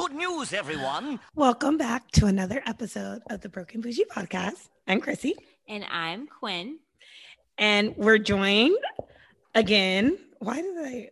[0.00, 1.20] Good news, everyone.
[1.34, 4.70] Welcome back to another episode of the Broken Bougie Podcast.
[4.88, 5.34] I'm Chrissy.
[5.68, 6.78] And I'm Quinn.
[7.58, 8.78] And we're joined
[9.54, 10.16] again.
[10.38, 11.10] Why did I?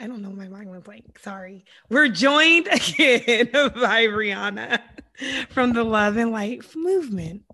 [0.00, 0.30] I don't know.
[0.30, 1.18] My mind went blank.
[1.18, 1.66] Sorry.
[1.90, 4.80] We're joined again by Brianna
[5.50, 7.44] from the Love and Light movement.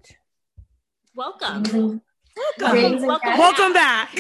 [1.13, 1.65] Welcome.
[1.65, 2.03] Welcome.
[2.61, 4.15] Welcome, welcome back.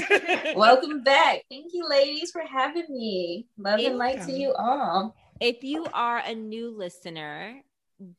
[0.56, 1.44] welcome back.
[1.48, 3.46] Thank you, ladies, for having me.
[3.56, 5.14] Love and light to you all.
[5.40, 7.62] If you are a new listener,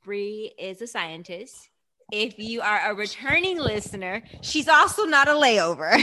[0.03, 1.69] Bree is a scientist.
[2.11, 5.93] If you are a returning listener, she's also not a layover.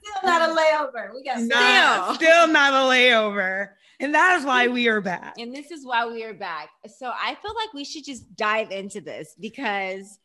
[0.00, 1.14] still not a layover.
[1.14, 3.70] We got not, still not a layover.
[3.98, 5.34] And that is why we are back.
[5.38, 6.68] And this is why we are back.
[6.96, 10.18] So I feel like we should just dive into this because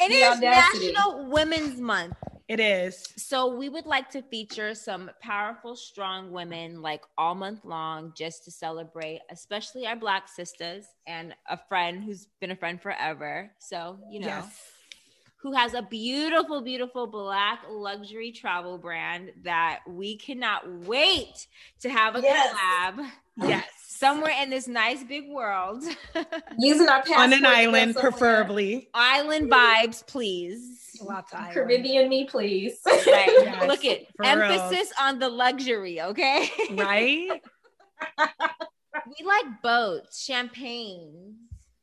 [0.00, 2.16] And it is National Women's Month.
[2.48, 3.12] It is.
[3.16, 8.44] So we would like to feature some powerful, strong women like all month long just
[8.44, 13.50] to celebrate, especially our black sisters and a friend who's been a friend forever.
[13.58, 14.28] So, you know.
[14.28, 14.60] Yes.
[15.42, 21.46] Who has a beautiful, beautiful black luxury travel brand that we cannot wait
[21.80, 22.52] to have a yes.
[22.52, 23.06] collab.
[23.36, 25.82] Yes somewhere in this nice big world.
[26.58, 28.88] Using our on an island, preferably.
[28.94, 30.98] Island vibes, please.
[31.02, 32.78] Lots of Caribbean me, please.
[32.86, 33.02] Right.
[33.46, 35.08] Yes, Look at emphasis real.
[35.08, 36.50] on the luxury, okay?
[36.72, 37.42] Right.
[39.06, 41.36] we like boats, champagne,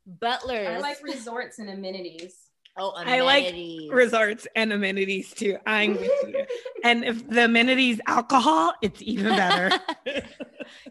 [0.05, 0.67] butlers.
[0.67, 2.36] I like resorts and amenities.
[2.76, 3.22] Oh, amenities.
[3.22, 5.58] I like resorts and amenities too.
[5.66, 6.46] I'm with you.
[6.84, 9.78] and if the amenities alcohol, it's even better.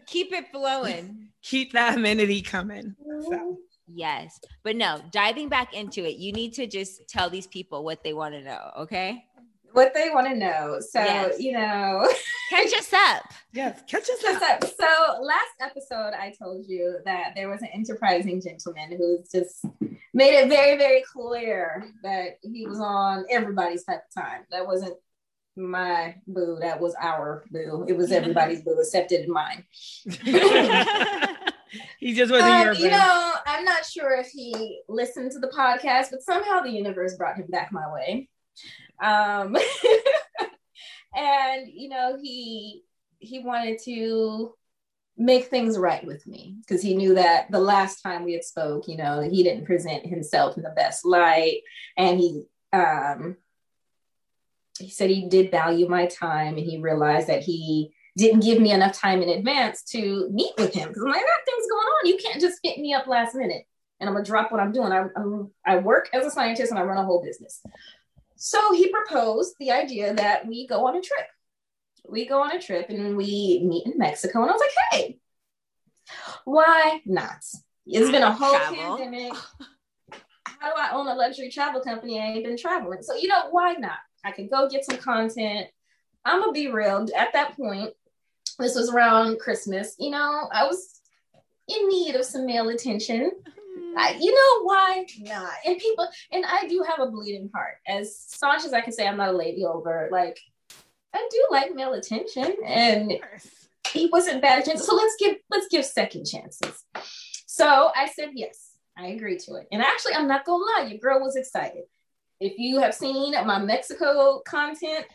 [0.07, 1.29] Keep it flowing.
[1.41, 2.95] Keep that amenity coming.
[3.29, 3.57] So.
[3.87, 4.39] Yes.
[4.63, 8.13] But no, diving back into it, you need to just tell these people what they
[8.13, 9.25] want to know, okay?
[9.73, 10.79] What they want to know.
[10.79, 11.39] So, yes.
[11.39, 12.07] you know,
[12.49, 13.23] catch us up.
[13.53, 14.41] Yes, catch us up.
[14.41, 14.63] up.
[14.63, 19.63] So, last episode, I told you that there was an enterprising gentleman who's just
[20.11, 24.41] made it very, very clear that he was on everybody's type of time.
[24.49, 24.95] That wasn't
[25.55, 27.85] my boo, that was our boo.
[27.87, 29.65] It was everybody's boo, except it mine.
[31.99, 35.49] he just wasn't um, your You know, I'm not sure if he listened to the
[35.49, 38.29] podcast, but somehow the universe brought him back my way.
[39.01, 39.55] Um,
[41.15, 42.83] and you know, he
[43.19, 44.53] he wanted to
[45.15, 48.87] make things right with me because he knew that the last time we had spoke
[48.87, 51.61] you know he didn't present himself in the best light
[51.97, 52.43] and he
[52.73, 53.37] um
[54.79, 58.71] he said he did value my time and he realized that he didn't give me
[58.71, 62.07] enough time in advance to meet with him because I'm like, got things going on.
[62.07, 63.63] You can't just hit me up last minute
[63.99, 64.91] and I'm gonna drop what I'm doing.
[64.91, 65.05] I,
[65.65, 67.61] I work as a scientist and I run a whole business.
[68.35, 71.27] So he proposed the idea that we go on a trip
[72.07, 74.41] we go on a trip and we meet in Mexico.
[74.41, 75.19] And I was like, hey,
[76.45, 77.43] why not?
[77.85, 78.97] It's been a whole travel.
[78.97, 79.33] pandemic.
[80.45, 82.19] How do I own a luxury travel company?
[82.19, 83.01] I ain't been traveling.
[83.01, 83.97] So, you know, why not?
[84.23, 85.67] I can go get some content.
[86.25, 87.05] I'm gonna be real.
[87.15, 87.91] At that point,
[88.59, 91.01] this was around Christmas, you know, I was
[91.67, 93.31] in need of some male attention.
[93.97, 95.53] I, you know why not?
[95.65, 97.75] And people, and I do have a bleeding heart.
[97.87, 100.09] As staunch as I can say, I'm not a lady over.
[100.11, 100.39] Like
[101.13, 103.13] I do like male attention, and
[103.87, 104.83] he wasn't bad attention.
[104.83, 106.83] So let's give let's give second chances.
[107.45, 108.71] So I said yes.
[108.97, 109.67] I agree to it.
[109.71, 111.83] And actually, I'm not gonna lie, your girl was excited.
[112.39, 115.05] If you have seen my Mexico content,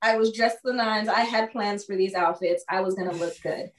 [0.00, 1.08] I was dressed the nines.
[1.08, 2.64] I had plans for these outfits.
[2.68, 3.70] I was gonna look good.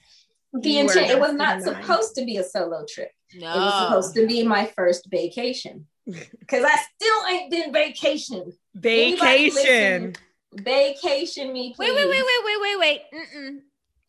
[0.54, 3.12] The intent it was not supposed to be a solo trip.
[3.36, 3.54] No.
[3.54, 5.86] It was supposed to be my first vacation.
[6.48, 8.52] Cause I still ain't been vacation.
[8.74, 10.16] Vacation.
[10.54, 11.90] Vacation me, please.
[11.90, 13.02] Wait, wait, wait, wait, wait, wait, wait.
[13.14, 13.60] Mm-mm.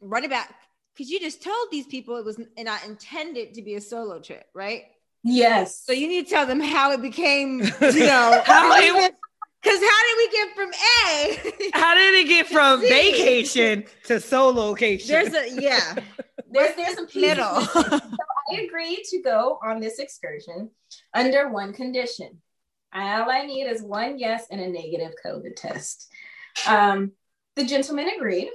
[0.00, 0.55] Run it back.
[0.95, 4.47] Because you just told these people it was not intended to be a solo trip,
[4.55, 4.84] right?
[5.23, 5.83] Yes.
[5.84, 9.15] So you need to tell them how it became, you know, how it
[9.62, 11.79] because how did we get from A?
[11.79, 15.09] How did it get from vacation to solo location?
[15.09, 15.97] There's a yeah.
[16.50, 17.61] There's there's some middle.
[17.61, 18.00] so
[18.52, 20.70] I agreed to go on this excursion
[21.14, 22.41] under one condition.
[22.93, 26.08] All I need is one yes and a negative COVID test.
[26.67, 27.12] Um,
[27.56, 28.50] the gentleman agreed.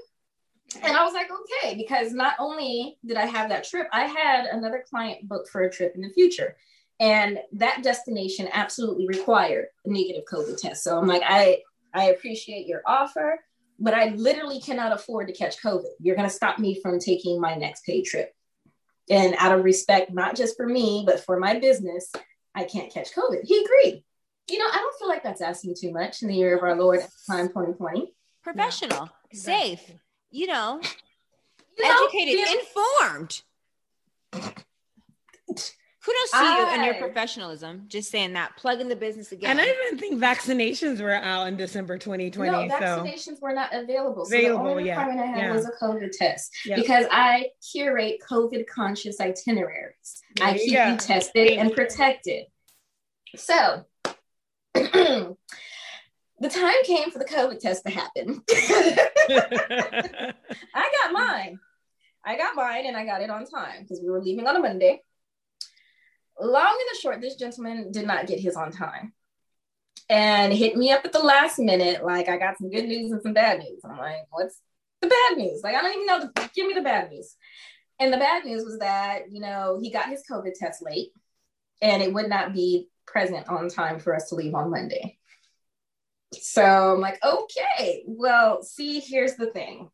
[0.84, 4.46] And I was like, okay, because not only did I have that trip, I had
[4.46, 6.58] another client booked for a trip in the future.
[7.00, 10.84] And that destination absolutely required a negative COVID test.
[10.84, 11.60] So I'm like, I,
[11.94, 13.40] I appreciate your offer,
[13.80, 15.84] but I literally cannot afford to catch COVID.
[16.00, 18.34] You're going to stop me from taking my next paid trip.
[19.10, 22.12] And out of respect, not just for me, but for my business,
[22.56, 23.42] I can't catch COVID.
[23.44, 24.04] He agreed
[24.50, 26.76] you know, I don't feel like that's asking too much in the year of our
[26.76, 28.14] Lord time 2020.
[28.44, 29.10] Professional.
[29.34, 29.92] safe,
[30.30, 30.80] you know,
[31.78, 33.42] You educated, being- informed.
[36.06, 37.86] Kudos to you and your professionalism.
[37.88, 39.50] Just saying that, plugging the business again.
[39.50, 42.52] And I didn't think vaccinations were out in December 2020.
[42.52, 44.24] no, so vaccinations were not available.
[44.26, 45.54] So Available, the only yeah, requirement I had yeah.
[45.54, 46.76] was a COVID test yeah.
[46.76, 50.22] because I curate COVID conscious itineraries.
[50.40, 50.92] I There you keep go.
[50.92, 52.46] you tested and protected.
[53.36, 53.86] So
[54.76, 55.36] the
[56.50, 58.44] time came for the COVID test to happen.
[60.76, 61.60] I got mine.
[62.24, 64.60] I got mine and I got it on time because we were leaving on a
[64.60, 65.02] Monday.
[66.40, 69.14] Long and the short, this gentleman did not get his on time
[70.10, 72.04] and hit me up at the last minute.
[72.04, 73.82] Like, I got some good news and some bad news.
[73.84, 74.60] I'm like, what's
[75.02, 75.62] the bad news?
[75.64, 76.20] Like, I don't even know.
[76.20, 77.36] The, give me the bad news.
[78.00, 81.12] And the bad news was that, you know, he got his COVID test late
[81.82, 85.18] and it would not be present on time for us to leave on Monday.
[86.34, 89.90] So I'm like, okay, well, see, here's the thing.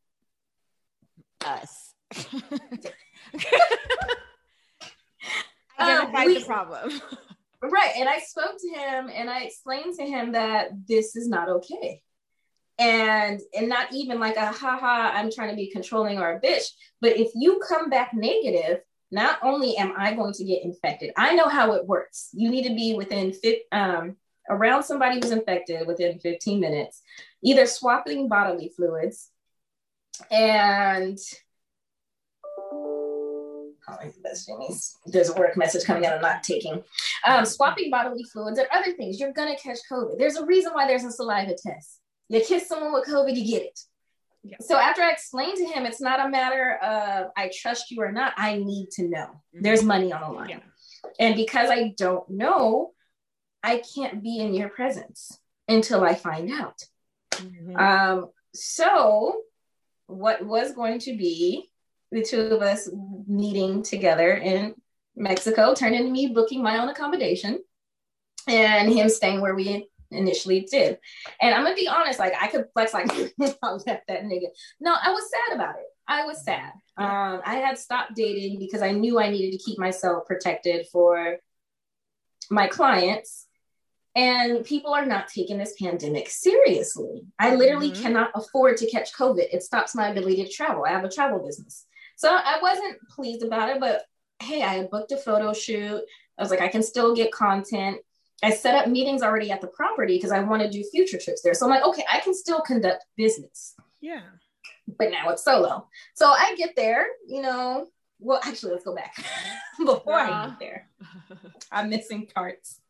[1.45, 1.93] us.
[5.81, 7.01] Um, Identify we- the problem.
[7.63, 7.92] Right.
[7.95, 12.01] And I spoke to him and I explained to him that this is not okay.
[12.80, 16.69] And and not even like a haha, I'm trying to be controlling or a bitch.
[17.01, 18.80] But if you come back negative,
[19.12, 22.30] not only am I going to get infected, I know how it works.
[22.34, 24.16] You need to be within fit um
[24.50, 27.04] around somebody who's infected within 15 minutes,
[27.44, 29.30] either swapping bodily fluids
[30.31, 31.19] and
[34.45, 34.97] Jimmy's.
[35.05, 36.83] There's a work message coming in I'm not taking.
[37.25, 39.19] Um, swapping bodily fluids and other things.
[39.19, 40.17] You're gonna catch COVID.
[40.17, 41.99] There's a reason why there's a saliva test.
[42.29, 43.79] You kiss someone with COVID, you get it.
[44.43, 44.57] Yeah.
[44.61, 48.11] So after I explained to him, it's not a matter of I trust you or
[48.11, 48.33] not.
[48.38, 49.41] I need to know.
[49.53, 50.49] There's money on the line.
[50.49, 50.59] Yeah.
[51.19, 52.91] And because I don't know,
[53.63, 56.81] I can't be in your presence until I find out.
[57.33, 57.79] Mhm.
[57.79, 59.41] Um, so
[60.07, 61.70] what was going to be
[62.12, 62.90] the two of us
[63.28, 64.75] meeting together in
[65.16, 67.60] Mexico turned into me booking my own accommodation
[68.48, 71.00] and him staying where we initially did.
[71.42, 73.10] And I'm gonna be honest, like I could flex like
[73.63, 74.48] I left that nigga.
[74.80, 75.86] No, I was sad about it.
[76.08, 76.72] I was sad.
[76.98, 81.38] Um, I had stopped dating because I knew I needed to keep myself protected for
[82.50, 83.48] my clients.
[84.13, 87.22] And people are not taking this pandemic seriously.
[87.40, 88.02] I literally Mhm.
[88.02, 89.48] cannot afford to catch COVID.
[89.54, 90.84] It stops my ability to travel.
[90.84, 91.86] I have a travel business.
[92.21, 94.03] So I wasn't pleased about it, but
[94.44, 96.03] hey, I booked a photo shoot.
[96.38, 97.97] I was like, I can still get content.
[98.44, 101.41] I set up meetings already at the property because I want to do future trips
[101.41, 101.56] there.
[101.56, 104.21] So I'm like, okay, I can still conduct business Yeah.
[105.00, 105.88] but now it's solo.
[106.13, 107.88] So I get there, you know.
[108.19, 109.15] Well, actually, let's go back
[109.79, 110.56] before I get uh.
[110.59, 110.89] there.
[111.71, 112.81] I'm missing parts.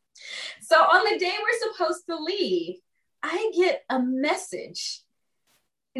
[0.60, 2.80] So on the day we're supposed to leave,
[3.24, 5.04] I get a message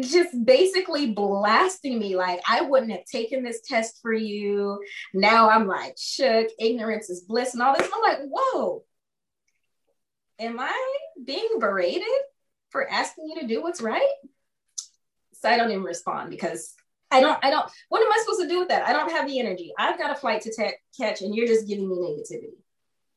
[0.00, 4.80] just basically blasting me like I wouldn't have taken this test for you.
[5.12, 7.88] Now I'm like shook, ignorance is bliss, and all this.
[7.92, 8.84] I'm like, whoa,
[10.38, 12.06] am I being berated
[12.70, 14.12] for asking you to do what's right?
[15.34, 16.74] So I don't even respond because
[17.10, 18.88] I don't, I don't, what am I supposed to do with that?
[18.88, 19.72] I don't have the energy.
[19.78, 22.56] I've got a flight to ta- catch and you're just giving me negativity.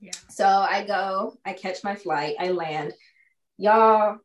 [0.01, 0.11] Yeah.
[0.29, 2.93] So I go, I catch my flight, I land.
[3.57, 4.17] Y'all,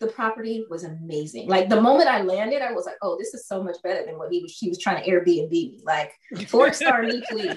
[0.00, 1.48] the property was amazing.
[1.48, 4.18] Like the moment I landed, I was like, oh, this is so much better than
[4.18, 5.78] what he was, he was trying to Airbnb me.
[5.84, 6.12] Like,
[6.48, 7.56] four star me, please.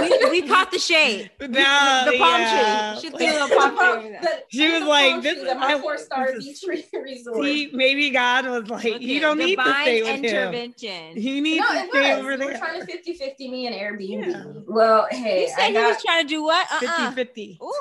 [0.00, 1.30] we, we caught the shade.
[1.40, 2.96] No, the palm yeah.
[2.98, 3.10] tree.
[3.10, 4.16] She threw a palm tree.
[4.22, 7.44] The- She was the like, this- trees at my four star this beach is- resort.
[7.44, 10.24] See, maybe God was like, Look you don't need to divine stay with him.
[10.24, 11.16] intervention.
[11.22, 12.18] You need no, to it stay was.
[12.24, 12.58] over They were there.
[12.58, 14.26] trying to 50 50 me and Airbnb.
[14.30, 14.44] Yeah.
[14.44, 14.64] me.
[14.66, 16.66] Well, hey, You said I he got, was trying to do what?
[16.72, 17.10] Uh-uh.
[17.12, 17.58] 50 50.
[17.62, 17.72] Ooh,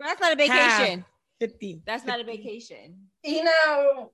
[0.00, 0.98] that's not a Half.
[1.40, 1.58] Vacation.
[1.58, 1.82] 50.
[1.86, 2.96] That's not a vacation.
[3.24, 4.12] you know,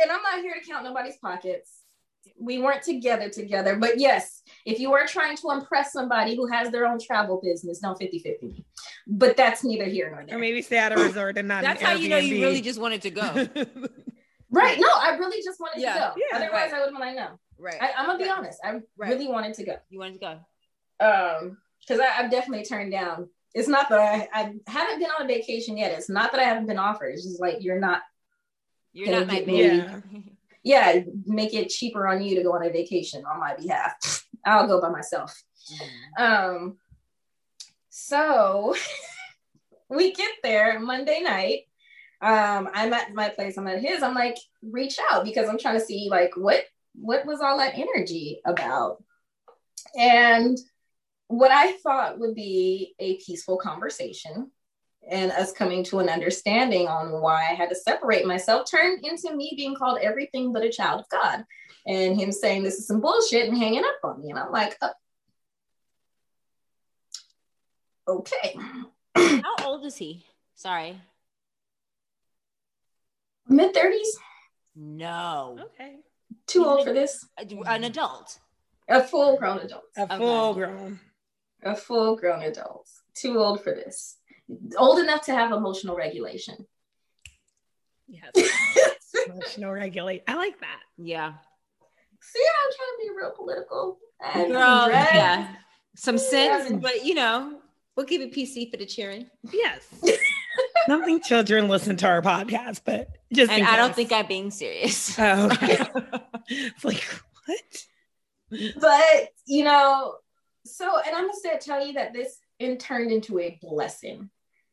[0.00, 1.80] and I'm not here to count nobody's pockets.
[2.40, 6.70] We weren't together together, but yes, if you are trying to impress somebody who has
[6.70, 8.64] their own travel business, don't 50 50.
[9.06, 10.36] But that's neither here nor there.
[10.36, 12.62] Or maybe stay at a resort and not That's an how you know you really
[12.62, 13.46] just wanted to go.
[14.50, 14.78] Right.
[14.78, 15.94] No, I really just wanted Yeah.
[15.94, 16.12] to go.
[16.16, 16.74] Yeah, Otherwise, right.
[16.74, 17.40] I would have been like, no.
[17.58, 17.76] Right.
[17.82, 18.38] I, I'm going to be Right.
[18.38, 18.60] honest.
[18.62, 19.10] I Right.
[19.10, 19.76] really wanted to go.
[19.90, 20.20] you wanted to
[21.00, 21.04] go.
[21.04, 25.28] um because i've definitely turned down it's not that I, I haven't been on a
[25.28, 25.92] vacation yet.
[25.92, 27.10] It's not that i haven't been offered.
[27.14, 28.02] It's just like you're not
[28.92, 29.80] You're not my baby.
[30.12, 30.36] me.
[30.64, 31.00] yeah.
[31.24, 34.26] Make it cheaper on you to go on a vacation on my behalf.
[34.46, 35.40] I'll go by myself.
[36.18, 36.76] Um
[37.90, 38.74] so
[39.88, 41.60] we get there monday night.
[42.20, 43.56] Um i'm at my place.
[43.56, 44.02] I'm at his.
[44.02, 46.64] I'm like reach out because i'm trying to see like what
[46.96, 49.02] what was all that energy about?
[49.98, 50.58] And
[51.28, 54.50] what i thought would be a peaceful conversation
[55.08, 59.34] and us coming to an understanding on why I had to separate myself turned into
[59.34, 61.44] me being called everything but a child of God.
[61.86, 64.30] And him saying this is some bullshit and hanging up on me.
[64.30, 64.92] And I'm like, oh.
[68.08, 68.56] okay.
[69.14, 70.24] How old is he?
[70.54, 70.98] Sorry.
[73.48, 74.08] Mid 30s.
[74.74, 75.58] No.
[75.60, 75.96] Okay.
[76.46, 77.26] Too old for this.
[77.38, 78.38] An adult.
[78.88, 79.84] A full grown adult.
[79.98, 80.16] A Okay.
[80.16, 81.00] full grown.
[81.64, 82.88] A full grown adult.
[83.14, 84.16] Too old for this.
[84.76, 86.66] Old enough to have emotional regulation.
[88.06, 88.30] Yes.
[88.34, 90.22] See, Emotional regulate.
[90.28, 90.80] I like that.
[90.98, 91.32] Yeah.
[92.20, 93.98] See, I'm trying to be real political.
[94.22, 95.54] And Girl, yeah.
[95.96, 96.76] Some sense, Yeah.
[96.76, 97.60] but you know,
[97.96, 99.30] we'll give it PC for the cheering.
[99.52, 99.86] Yes.
[100.04, 104.26] I don't think children listen to our podcast, but just And I don't think I'm
[104.26, 105.18] being serious.
[105.18, 105.78] Oh, okay.
[106.48, 107.02] it's like
[107.46, 107.86] what?
[108.80, 110.16] but you know
[110.64, 114.30] so and i'm gonna tell you that this in turned into a blessing.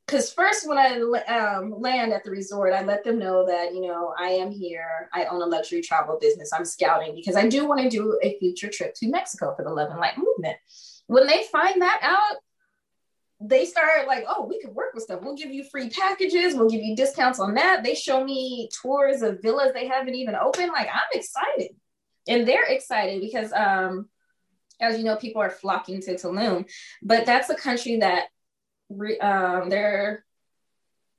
[0.08, 3.82] Because first when i um, land at the resort i let them know that you
[3.82, 5.10] know i am here.
[5.14, 6.52] I own a luxury travel business.
[6.54, 9.72] I'm scouting because i do want to do a future trip to mexico for the
[9.72, 10.58] love and light movement.
[11.08, 12.38] When they find that out
[13.44, 15.22] they start like oh we could work with stuff.
[15.24, 16.56] We'll give you free packages.
[16.56, 17.84] We'll give you discounts on that.
[17.84, 20.72] They show me tours of villas they haven't even opened.
[20.74, 21.76] Like i'm excited.
[22.28, 24.10] And they're excited because um
[24.82, 26.70] as you know people are flocking to tulum
[27.02, 28.26] but that's a country that
[28.90, 30.26] re- um their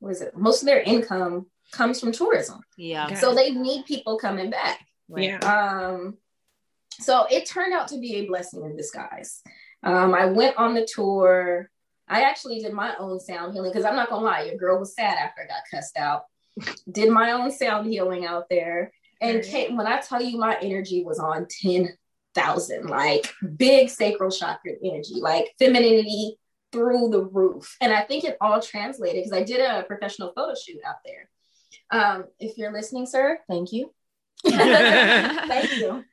[0.03, 0.37] what is it?
[0.37, 2.61] Most of their income comes from tourism.
[2.77, 3.15] Yeah.
[3.15, 4.85] So they need people coming back.
[5.09, 5.25] Right.
[5.25, 5.39] Yeah.
[5.39, 6.19] um
[7.01, 9.43] so it turned out to be a blessing in disguise.
[9.83, 11.71] Um i went on the tour.
[12.09, 14.95] I actually did my own sound healing because i'm not gonna lie your girl was
[14.95, 16.25] sad after i got cussed out.
[16.91, 18.93] Did my own sound healing out there.
[19.21, 21.47] And Kate, when I tell you my energy was on
[22.35, 26.39] 10,000, like big sacral chakra energy, like femininity
[26.71, 27.77] through the roof.
[27.81, 31.29] And I think it all translated because I did a professional photo shoot out there.
[31.91, 33.93] Um, if you're listening, sir, thank you.
[34.47, 36.05] thank you.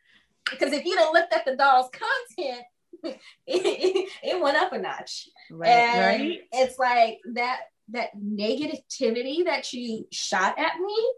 [0.49, 2.63] Because if you'd have looked at the doll's content,
[3.47, 5.69] it, it went up a notch Right.
[5.69, 6.41] and right.
[6.51, 7.59] it's like that
[7.89, 11.13] that negativity that you shot at me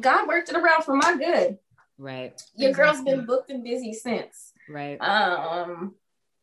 [0.00, 1.58] god worked it around for my good
[2.02, 2.34] Right.
[2.56, 4.98] your girl's been booked and busy since Right.
[5.00, 5.94] um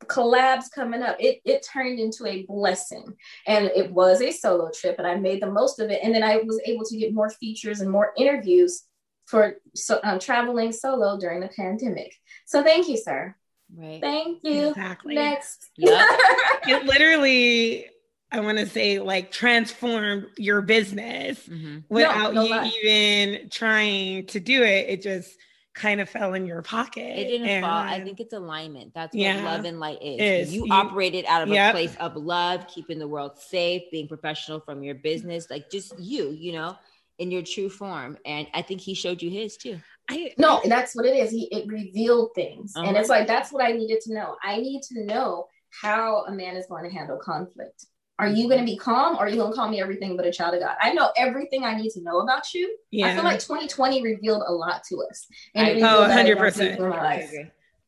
[0.06, 3.06] collabs coming up it it turned into a blessing
[3.46, 6.24] and it was a solo trip and i made the most of it and then
[6.24, 8.84] i was able to get more features and more interviews
[9.26, 12.12] for so, um, traveling solo during the pandemic
[12.46, 13.36] so thank you sir
[13.76, 14.02] Right.
[14.02, 15.16] thank you Exactly.
[15.16, 16.06] next Yep.
[16.68, 17.88] It literally,
[18.32, 21.84] I want to say, like transformed your business Mhm.
[21.90, 22.72] without no you lie.
[22.84, 24.90] even trying to do it.
[24.90, 25.38] It just
[25.80, 27.18] kind of fell in your pocket.
[27.18, 27.72] It didn't fall.
[27.72, 28.94] I think it's alignment.
[28.94, 29.44] That's what Yeah.
[29.44, 30.48] love and light is.
[30.50, 30.54] Is.
[30.54, 31.70] You, You- operated out of Yep.
[31.70, 35.98] a place of love, keeping the world safe, being professional from your business, like just
[35.98, 36.76] you, you know,
[37.18, 38.18] in your true form.
[38.26, 39.80] And I think he showed you his too.
[40.10, 41.32] I, No, that's what it is.
[41.32, 43.00] He it revealed things, and Uh-huh.
[43.00, 44.36] it's like that's what I needed to know.
[44.44, 45.48] I need to know
[45.82, 47.86] how a man is going to handle conflict.
[48.20, 50.26] Are you going to be calm, or are you going to call me everything but
[50.26, 50.76] a child of God?
[50.82, 52.76] I know everything I need to know about you.
[52.92, 56.24] yeah, I feel like 2020 revealed a lot to us, and I- Oh, that I
[56.28, 56.54] don't 100%.
[56.54, 57.32] see through my life.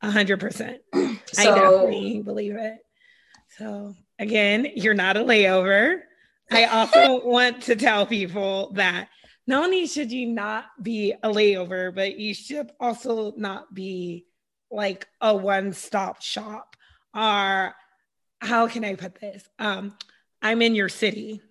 [0.01, 0.81] a hundred percent.
[0.93, 2.77] I So definitely believe it.
[3.57, 5.99] So again, you're not a layover.
[6.49, 9.09] I also want to tell people that
[9.47, 14.25] not only should you not be a layover, but you should also not be
[14.71, 16.77] like a one-stop shop.
[17.13, 17.75] Or
[18.39, 19.43] how can I put this?
[19.59, 19.97] Um,
[20.41, 21.41] I'm in your city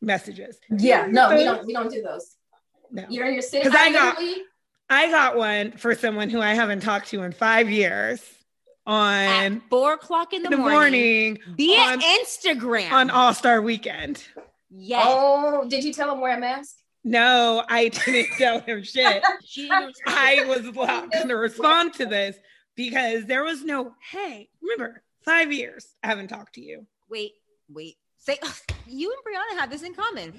[0.00, 0.58] messages.
[0.70, 2.36] yeah, no, we don't we don't do those.
[2.90, 3.04] No.
[3.08, 3.64] You're in your city.
[3.68, 4.18] 'Cause I got-
[4.90, 8.22] I got one for someone who I haven't talked to in five years
[8.84, 9.14] on
[9.56, 12.92] At four o'clock in the, the morning, morning via on- Instagram.
[12.92, 14.22] on All Star Weekend.
[14.70, 15.02] yes.
[15.08, 16.76] Oh, did you tell him wear a mask?
[17.04, 19.22] No, I didn't tell him shit.
[19.46, 20.18] She didn't respond.
[20.18, 22.36] I was not going to respond to this
[22.76, 26.86] because there was no, hey, remember, five years I haven't talked to you.
[27.08, 27.32] wait,
[27.74, 27.96] wait.
[28.18, 28.38] Say
[28.86, 30.32] you and Brianna have this in common.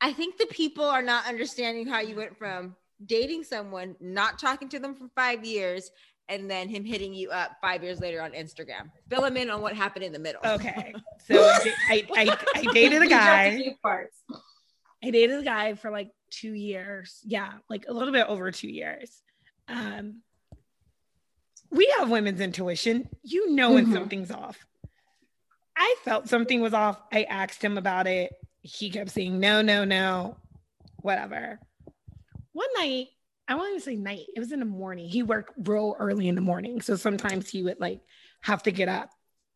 [0.00, 4.68] I think the people are not understanding how you went from dating someone, not talking
[4.70, 5.90] to them for five years,
[6.28, 8.90] and then him hitting you up five years later on Instagram.
[9.08, 10.40] Fill him in on what happened in the middle.
[10.44, 10.94] Okay.
[11.26, 13.74] So I, I, I, dated a guy.
[15.04, 17.20] I dated a guy for like two years.
[17.24, 19.22] Yeah, like a little bit over two years.
[19.68, 20.22] Um,
[21.70, 23.08] we have women's intuition.
[23.22, 23.92] You know when Mhm.
[23.92, 24.66] something's off.
[25.82, 27.00] I felt something was off.
[27.10, 28.32] I asked him about it.
[28.60, 30.36] He kept saying no, no, no,
[30.98, 31.58] whatever.
[32.52, 33.08] One night,
[33.48, 34.26] I won't even say night.
[34.36, 35.08] It was in the morning.
[35.08, 38.02] He worked real early in the morning, so sometimes he would like
[38.42, 39.08] have to get up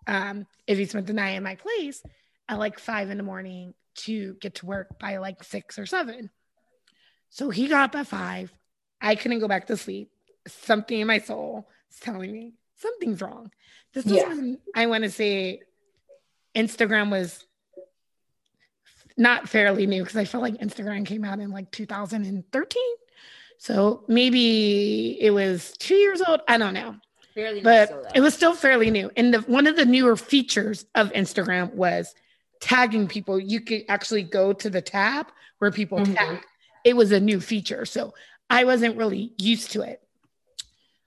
[0.07, 2.03] um, if he spent the night in my place.
[2.49, 6.31] at like five in the morning to get to work by like six or seven.
[7.29, 8.51] So he got up at five.
[9.01, 10.11] I couldn't go back to sleep.
[10.49, 13.51] Something in my soul is telling me something's wrong.
[13.93, 14.55] This is Yeah.
[14.75, 15.61] I want to say
[16.55, 17.45] Instagram was
[19.17, 22.83] not fairly new because I feel like Instagram came out in like 2013.
[23.59, 26.41] So maybe it was two years old.
[26.49, 26.97] I don't know
[27.35, 29.11] Fairly but new, so, it was still fairly new.
[29.17, 32.15] And the, one of the newer features of Instagram was
[32.61, 33.41] tagging people.
[33.41, 35.27] You could actually go to the tab
[35.59, 36.15] where people Mhm.
[36.15, 36.45] tag.
[36.85, 38.15] It was a new feature, so
[38.51, 40.01] I wasn't really used to it.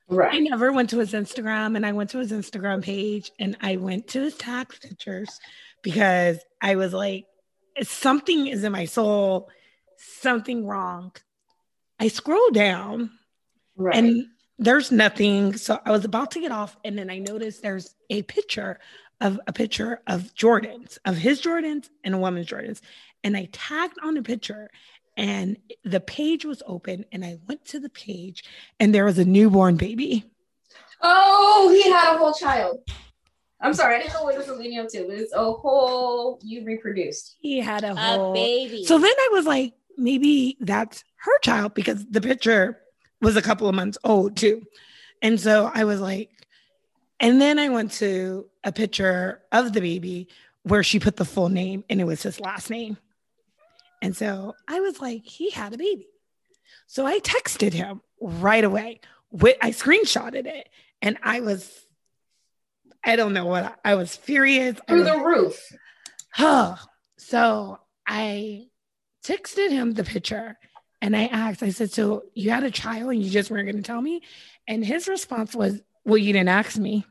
[0.10, 3.76] I never went to his Instagram, and I went to his Instagram page, and I
[3.76, 5.40] went to his tag pictures
[5.84, 7.26] because I was like,
[7.84, 9.50] something is in my soul,
[9.98, 11.12] something wrong.
[12.00, 13.12] I scroll down
[13.76, 13.96] Right.
[13.96, 14.26] and
[14.58, 15.56] there's nothing.
[15.58, 18.80] So I was about to get off, and then I noticed there's a picture
[19.20, 22.82] of a picture of Jordans, of his Jordans and a woman's Jordans.
[23.24, 24.70] And I tagged on the picture,
[25.18, 27.04] and the page was open.
[27.12, 28.44] And I went to the page,
[28.80, 30.24] and there was a newborn baby.
[31.02, 32.80] oh, he had a whole child.
[33.60, 36.40] I'm sorry, I didn't know what this was leading up to, but it's a whole
[36.44, 37.38] you reproduced.
[37.40, 38.86] He had a a whole baby.
[38.86, 42.80] So then I was like, maybe that's her child because the picture
[43.20, 44.62] was a couple of months old too.
[45.24, 46.30] And so I was like,
[47.20, 50.28] and then I went to a picture of the baby
[50.62, 52.98] where she put the full name and it was his last name.
[54.02, 56.08] And so I was like, he had a baby.
[56.88, 59.02] So I texted him right away.
[59.32, 60.70] With, I screenshotted it
[61.02, 61.86] and I was,
[63.04, 64.80] I don't know what I, I was furious.
[64.88, 65.60] Through was- the roof.
[66.32, 66.76] Huh.
[67.18, 68.68] So I
[69.26, 70.58] texted him the picture
[71.02, 73.78] and I asked, I said, So you had a child and you just weren't going
[73.78, 74.22] to tell me?
[74.68, 77.06] And his response was, Well, you didn't ask me.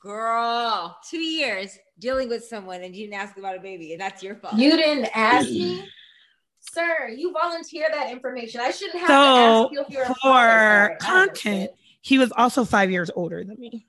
[0.00, 4.22] Girl, two years dealing with someone and you didn't ask about a baby, and that's
[4.22, 4.56] your fault.
[4.56, 5.88] You didn't ask me.
[6.72, 8.60] Sir, you volunteer that information.
[8.60, 10.38] I shouldn't have to So ask you if you're a for father.
[10.38, 13.86] Sorry, I content, he was also five years older than me,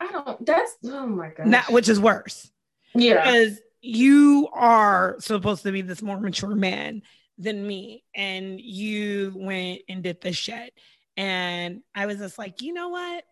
[0.00, 1.46] I don't that's oh my god.
[1.46, 2.50] Not, which is worse
[2.94, 3.22] yeah.
[3.22, 7.02] because you are supposed to be this more mature man
[7.38, 8.04] than me.
[8.14, 10.72] And you went and did this shit.
[11.16, 13.24] And I was just like, you know what?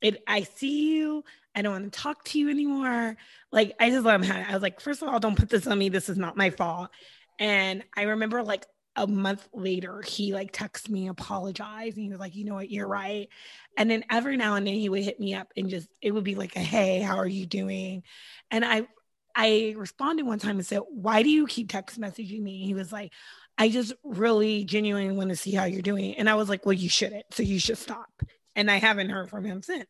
[0.00, 1.24] It I see you.
[1.54, 3.16] I don't want to talk to you anymore.
[3.52, 4.50] Like I just let him have it.
[4.50, 5.88] I was like, first of all, don't put this on me.
[5.88, 6.90] This is not my fault.
[7.38, 12.18] And I remember like a month later, he like texted me, apologized, and he was
[12.18, 13.28] like, you know what, you're right.
[13.76, 16.24] And then every now and then he would hit me up and just it would
[16.24, 18.02] be like a hey, how are you doing?
[18.50, 18.86] And I
[19.34, 22.64] I responded one time and said, Why do you keep text messaging me?
[22.64, 23.12] He was like,
[23.58, 26.14] I just really genuinely want to see how you're doing.
[26.16, 27.26] And I was like, Well, you shouldn't.
[27.32, 28.08] So you should stop.
[28.56, 29.86] And I haven't heard from him since.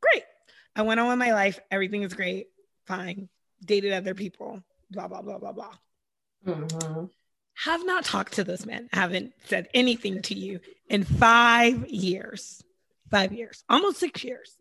[0.00, 0.24] Great.
[0.74, 1.60] I went on with my life.
[1.70, 2.46] Everything is great.
[2.86, 3.28] Fine.
[3.62, 4.62] Dated other people.
[4.90, 5.74] Blah, blah, blah, blah, blah.
[6.46, 7.10] Mhm.
[7.54, 8.88] Have not talked to this man.
[8.92, 12.62] Haven't said anything to you in five years.
[13.10, 13.62] Five years.
[13.68, 14.56] Almost six years.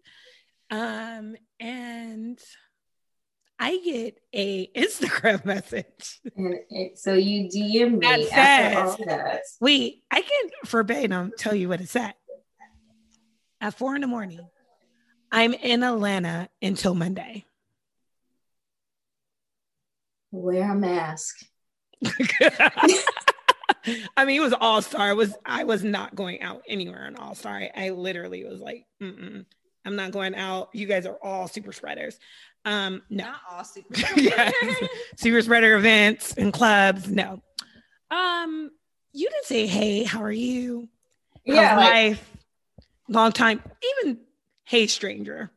[0.70, 2.40] Um, and
[3.58, 6.20] I get a Instagram message.
[6.36, 9.58] And it, so you DM me That after says-.
[9.62, 12.14] Wait, I can verbatim tell you what it said.
[13.62, 14.48] At four in the morning,
[15.32, 17.46] I'm in Atlanta until Monday.
[20.32, 21.46] Wear a mask.
[24.18, 25.10] I mean, it was All Star.
[25.10, 27.54] I was I was not going out anywhere on All Star.
[27.54, 29.46] I, I literally was like, Mm-mm,
[29.86, 30.70] I'm not going out.
[30.74, 32.20] You guys are all super spreaders.
[32.64, 33.94] Um, no, Not all super.
[34.18, 34.54] Yes.
[35.18, 37.10] super spreader events and clubs.
[37.10, 37.42] No.
[38.12, 38.70] Um,
[39.14, 40.88] you didn't say, "Hey, how are you?"
[41.44, 42.32] Yeah, How's like, life?
[43.08, 43.64] Long time.
[44.04, 44.20] Even,
[44.64, 45.50] "Hey, stranger."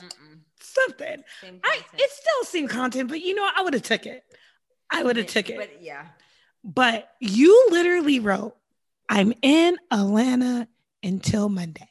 [0.00, 0.38] Mm-mm.
[0.60, 1.22] Something.
[1.64, 4.24] I it still seemed content, but you know, I would have took it.
[4.90, 5.56] I would have took it.
[5.56, 6.06] But yeah.
[6.64, 8.56] But you literally wrote,
[9.08, 10.68] I'm in Atlanta
[11.02, 11.88] until Monday.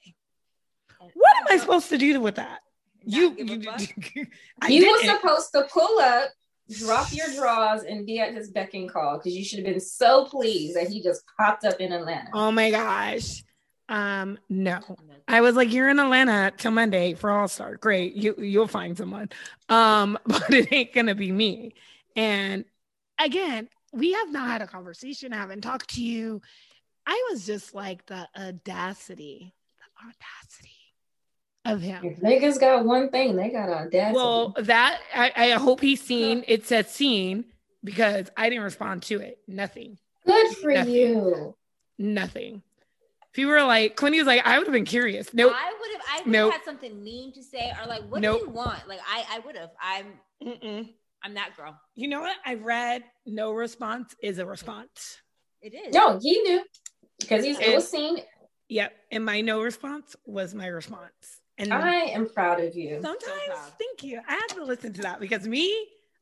[1.00, 2.60] What am I supposed to do with that?
[3.04, 4.28] You, Not give
[4.62, 6.30] a you, you were supposed to pull up,
[6.70, 9.80] drop your drawers, and be at his beck and call because you should have been
[9.80, 12.30] so pleased that he just popped up in Atlanta.
[12.34, 13.44] Oh my gosh.
[13.90, 14.80] Um, no.
[15.28, 17.78] I was like, you're in Atlanta till Monday for All Star.
[17.78, 18.14] Great.
[18.16, 19.30] You you'll find someone.
[19.70, 21.74] Um, but it ain't gonna be me.
[22.16, 22.66] And
[23.20, 25.34] again, we have not had a conversation.
[25.34, 26.42] I haven't talked to you.
[27.06, 30.70] I was just like the audacity, the audacity
[31.66, 32.04] of him.
[32.06, 34.16] If niggas got one thing, they got audacity.
[34.16, 37.46] Well, that I, I hope he's seen it said seen
[37.84, 39.40] because I didn't respond to it.
[39.48, 39.98] Nothing.
[40.26, 40.94] Good for Nothing.
[40.94, 41.56] you.
[41.98, 42.62] Nothing.
[43.32, 45.34] If you were like Quinny was like, I would have been curious.
[45.34, 45.54] Nope.
[45.56, 46.02] I would have.
[46.10, 46.54] I would Nope.
[46.54, 48.40] had something mean to say, or like, what Nope.
[48.42, 48.88] do you want?
[48.88, 49.70] Like, I, I would have.
[49.82, 50.06] I'm
[50.44, 50.90] Mm-mm.
[51.24, 51.80] I'm that girl.
[51.96, 52.36] You know what?
[52.46, 55.18] I read no response is a response.
[55.62, 55.94] It is.
[55.94, 56.64] No, he knew
[57.20, 58.18] because he's it And- was seen.
[58.70, 58.94] Yep.
[59.12, 61.42] And my no response was my response.
[61.58, 63.00] And I am proud of you.
[63.02, 63.72] sometimes, proud.
[63.80, 64.20] thank you.
[64.28, 65.74] I have to listen to that because me,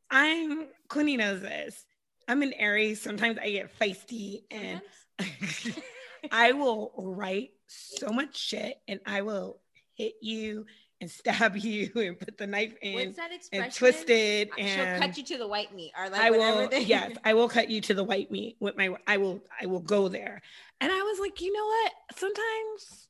[0.09, 1.83] I'm, Quinny knows this.
[2.27, 3.01] I'm an Aries.
[3.01, 4.79] Sometimes I get feisty and
[6.31, 9.59] I will write so much shit and I will
[9.95, 10.65] hit you
[11.01, 13.63] and stab you and put the knife in What's that expression?
[13.65, 16.61] and twist it She'll and cut you to the white meat, or like I whatever
[16.61, 19.41] will they- yes, I will cut you to the white meat with my I will
[19.61, 20.41] I will go there.
[20.81, 21.91] And I was like, you know what?
[22.17, 23.07] Sometimes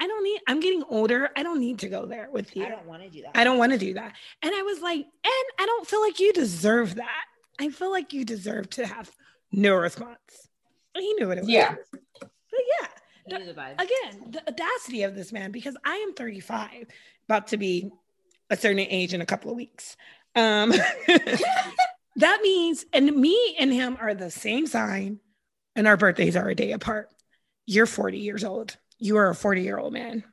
[0.00, 1.30] I don't need I'm getting older.
[1.36, 2.64] I don't need to go there with you.
[2.64, 3.36] I don't want to do that.
[3.36, 4.14] I don't want to do that.
[4.42, 7.24] And I was like, and I don't feel like you deserve that.
[7.58, 9.10] I feel like you deserve to have
[9.50, 10.48] no response.
[10.94, 11.50] He knew what it was.
[11.50, 11.74] Yeah.
[12.20, 12.30] But
[12.80, 12.88] yeah,
[13.30, 13.74] Knew the vibe.
[13.74, 16.86] again, the audacity of this man, because I am 35,
[17.28, 17.90] about to be
[18.50, 19.96] a certain age in a couple of weeks.
[20.34, 20.70] Um,
[22.16, 25.20] that means, and me and him are the same sign,
[25.76, 27.08] and our birthdays are a day apart.
[27.66, 28.76] You're 40 years old.
[28.98, 30.24] You are a 40 year old man.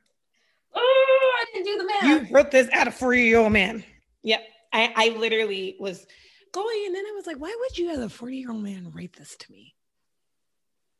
[0.74, 2.28] Oh, I didn't do the math.
[2.28, 3.84] You wrote this at a 40 year old man.
[4.22, 4.42] Yep.
[4.72, 6.06] I, I literally was
[6.52, 8.90] going, and then I was like, why would you, as a 40 year old man,
[8.94, 9.75] write this to me?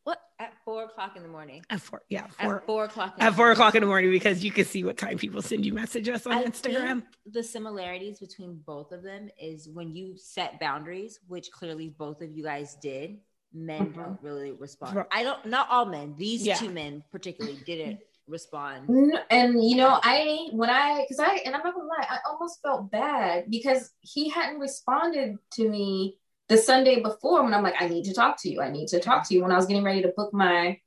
[0.07, 0.21] What?
[0.39, 1.65] At four o'clock in the morning.
[1.69, 3.15] At four, yeah, four, At four o'clock.
[3.19, 5.67] in at four o'clock in the morning because you can see what time people send
[5.67, 7.03] you messages on I Instagram.
[7.03, 12.23] think the similarities between both of them is when you set boundaries, which clearly both
[12.23, 13.19] of you guys did.
[13.53, 13.97] Men Mhm.
[13.97, 15.05] don't really respond.
[15.11, 15.45] I don't.
[15.47, 16.15] Not all men.
[16.17, 16.55] These Yeah.
[16.55, 18.89] two men particularly didn't respond.
[19.31, 22.61] And you know i when i because i and i'm not gonna lie i almost
[22.61, 27.89] felt bad because he hadn't responded to me the sunday before when i'm like i
[27.89, 28.61] need to talk to you.
[28.61, 29.43] I need to talk to you.
[29.43, 30.79] When i was getting ready to book my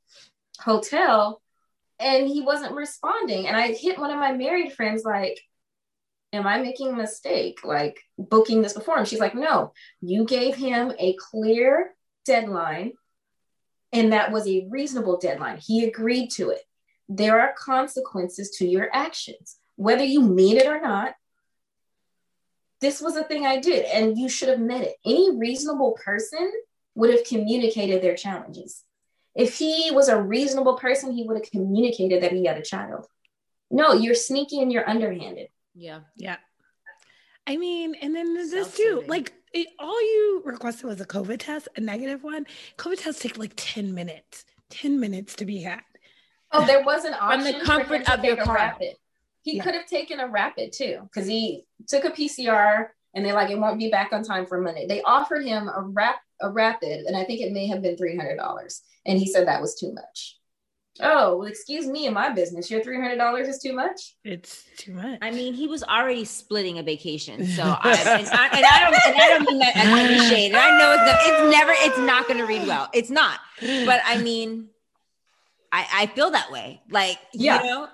[0.60, 1.42] hotel
[2.00, 3.48] and he wasn't responding.
[3.48, 5.40] And i hit one of my married friends like
[6.32, 7.60] am i making a mistake?
[7.64, 11.96] Like booking this before and she's like no you gave him a clear
[12.26, 12.94] deadline.
[13.92, 15.58] And that was a reasonable deadline.
[15.58, 16.62] He agreed to it.
[17.08, 21.16] There are consequences to your actions, whether you mean it or not.
[22.82, 24.96] This was a thing I did, and you should have met it.
[25.06, 26.52] Any reasonable person
[26.96, 28.84] would have communicated their challenges.
[29.36, 33.06] If he was a reasonable person, he would have communicated that he had a child.
[33.70, 35.48] No, you're sneaky and you're underhanded.
[35.76, 36.00] Yeah.
[36.16, 36.38] Yeah.
[37.46, 39.04] I mean, and then there's this too.
[39.08, 42.46] Like, it, all you requested was a COVID test, a negative one.
[42.78, 45.82] COVID tests take like 10 minutes, 10 minutes to be had.
[46.52, 48.56] Oh, there was an From the option for comfort him to of your take car.
[48.56, 48.96] rapid.
[49.42, 49.64] He Yeah.
[49.64, 53.58] could have taken a rapid too, because he took a PCR and they're like, it
[53.60, 54.86] won't be back on time for Monday.
[54.88, 58.16] They offered him a rap a rapid, and I think it may have been three
[58.16, 60.38] hundred dollars, and he said that was too much.
[61.02, 64.16] Oh, well, excuse me, in my business, your three hundred dollars is too much.
[64.24, 65.18] It's too much.
[65.22, 68.94] I mean, he was already splitting a vacation, so I, and, I, and I don't
[69.06, 70.48] and I don't mean that as any shade.
[70.54, 72.90] And I know it's, not, it's never it's not going to read well.
[72.94, 73.40] It's not.
[73.60, 74.70] But I mean,
[75.72, 76.82] I I feel that way.
[76.90, 77.64] Like Yeah.
[77.64, 77.88] you know,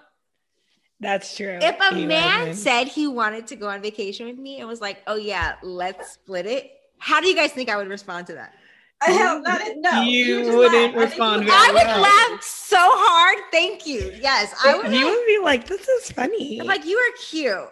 [1.00, 1.58] that's true.
[1.62, 2.54] if a You man imagine.
[2.56, 6.14] said he wanted to go on vacation with me and was like, "Oh yeah, let's
[6.14, 8.54] split it," how do you guys think I would respond to that?
[9.02, 9.62] I hell, not.
[9.78, 10.96] No, You would just wouldn't laugh.
[10.96, 12.02] I you respond would I would well.
[12.02, 13.44] laugh so hard.
[13.52, 14.12] Thank you.
[14.22, 14.92] Yes, I would.
[14.94, 16.60] you would be like, this is funny.
[16.62, 17.70] I'm like, you are cute.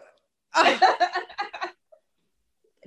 [0.56, 0.80] Oh,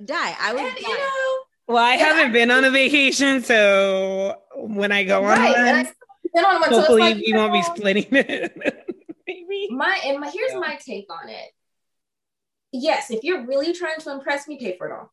[0.05, 0.35] die.
[0.39, 0.61] I would.
[0.61, 0.81] And, die.
[0.81, 5.23] you know, well, I and haven't I- been on a vacation, so when I go
[5.23, 5.55] on right?
[5.57, 5.93] And I one,
[6.33, 8.85] been on one, so hopefully like, we you won't be splitting it.
[9.61, 9.75] Maybe.
[9.75, 10.59] My and my here's Yeah.
[10.59, 11.49] my take on it.
[12.71, 15.11] Yes, if you're really trying to impress me, pay for it all.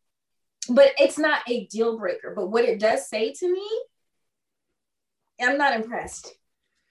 [0.68, 2.32] But it's not a deal breaker.
[2.34, 3.68] But what it does say to me,
[5.40, 6.32] I'm not impressed.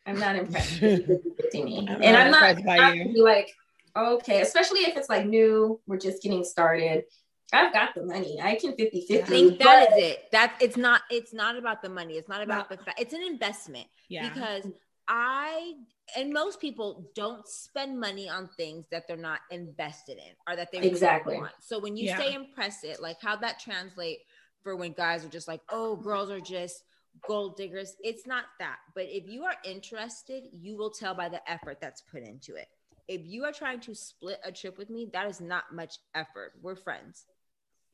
[0.06, 0.82] I'm not impressed.
[0.82, 1.88] with you 50 me.
[1.90, 3.04] I'm and not I'm not, impressed by not you.
[3.04, 3.52] gonna be like,
[3.96, 7.06] okay, especially if it's like new, we're just getting started.
[7.52, 8.40] I've got the money.
[8.42, 9.24] I can 50 I 50.
[9.32, 10.32] think that is it.
[10.32, 11.02] That it's not.
[11.12, 12.16] It's not about the money.
[12.16, 12.76] It's not about No.
[12.78, 13.00] the fact.
[13.00, 14.30] It's an investment Yeah.
[14.30, 14.66] because
[15.08, 15.74] I
[16.16, 20.72] and most people don't spend money on things that they're not invested in or that
[20.72, 21.36] they really Exactly.
[21.38, 21.54] want.
[21.62, 22.18] So when you Yeah.
[22.18, 24.20] say impress it, like how that translate
[24.64, 26.84] for when guys are just like, oh, girls are just
[27.28, 27.96] gold diggers.
[28.04, 28.78] It's not that.
[28.96, 32.68] But if you are interested, you will tell by the effort that's put into it.
[33.08, 36.54] If you are trying to split a trip with me, that is not much effort.
[36.62, 37.26] We're friends.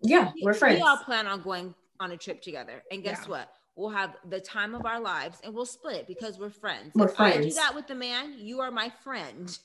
[0.02, 0.78] yeah, we're friends.
[0.78, 2.84] We all plan on going on a trip together.
[2.92, 3.30] And guess Yeah.
[3.30, 3.52] what?
[3.80, 6.92] We'll have the time of our lives and we'll split it because we're friends.
[6.94, 9.58] We're if I do that with the man, you are my friend.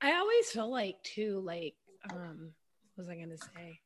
[0.00, 1.74] I always feel like too, like,
[2.12, 2.50] um,
[2.96, 3.80] what was I gonna say?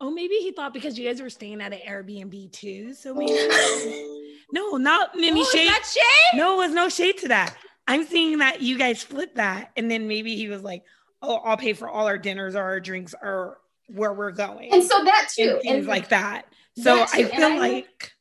[0.00, 2.94] Oh, maybe he thought because you guys were staying at an Airbnb too.
[2.94, 3.32] So maybe
[4.52, 5.68] no, not any Oh, is shade.
[5.68, 6.38] that shade?
[6.38, 7.54] No, it was no shade to that.
[7.86, 10.82] I'm seeing that you guys split that, and then maybe he was like,
[11.20, 13.58] "Oh, I'll pay for all our dinners or our drinks or
[13.88, 14.72] where we're going.
[14.72, 16.46] And so that too, and things and like that.
[16.78, 17.18] So that too.
[17.18, 18.13] I And feel I- like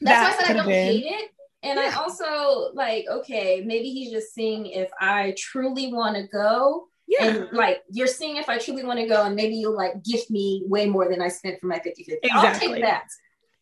[0.00, 1.30] that's why I said I don't been- hate it.
[1.62, 6.86] And I also like, okay, maybe he's just seeing if I truly want to go.
[7.08, 10.02] yeah, And like, you're seeing if I truly want to go, and maybe you'll like
[10.04, 12.30] gift me way more than I spent for my 50 50.
[12.30, 13.04] I'll take that.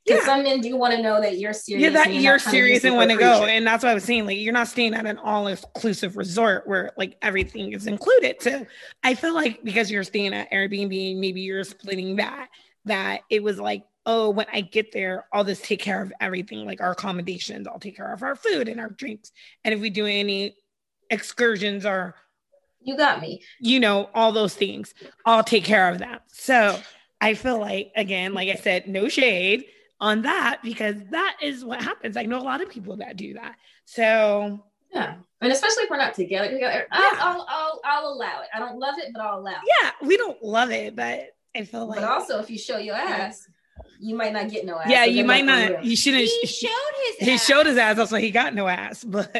[0.04, 0.26] Because Yeah.
[0.26, 1.82] some men do want to know that you're serious.
[1.84, 4.04] yeah, that and you're to serious and want to go, and that's what I was
[4.04, 4.26] saying.
[4.26, 8.42] Like you're not staying at an all-inclusive resort where like everything is included.
[8.42, 8.66] So
[9.02, 12.48] I feel like because you're staying at Airbnb, maybe you're splitting that.
[12.86, 16.66] That it was like, oh, when I get there, I'll just take care of everything,
[16.66, 17.66] like our accommodations.
[17.66, 19.32] I'll take care of our food and our drinks,
[19.64, 20.56] and if we do any
[21.10, 22.14] excursions or
[22.82, 23.42] You got me.
[23.60, 24.94] you know, all those things.
[25.24, 26.22] I'll take care of that.
[26.28, 26.78] So
[27.20, 29.64] I feel like, again, like I said, no shade
[30.00, 32.16] on that because that is what happens.
[32.16, 33.56] I know a lot of people that do that.
[33.84, 35.16] So Yeah.
[35.40, 38.48] And especially if we're not together together, I'll, I'll, I'll, I'll allow it.
[38.54, 39.58] I don't love it, but I'll allow it.
[39.82, 42.96] yeah, we don't love it, but I feel like, But also, if you show your
[42.96, 43.46] ass,
[44.00, 44.86] you might not get no ass.
[44.88, 45.90] yeah, you might not, you.
[45.90, 46.24] you shouldn't.
[46.24, 46.70] He showed
[47.18, 47.28] his.
[47.28, 47.46] he ass.
[47.46, 49.30] showed his ass, also he got no ass, but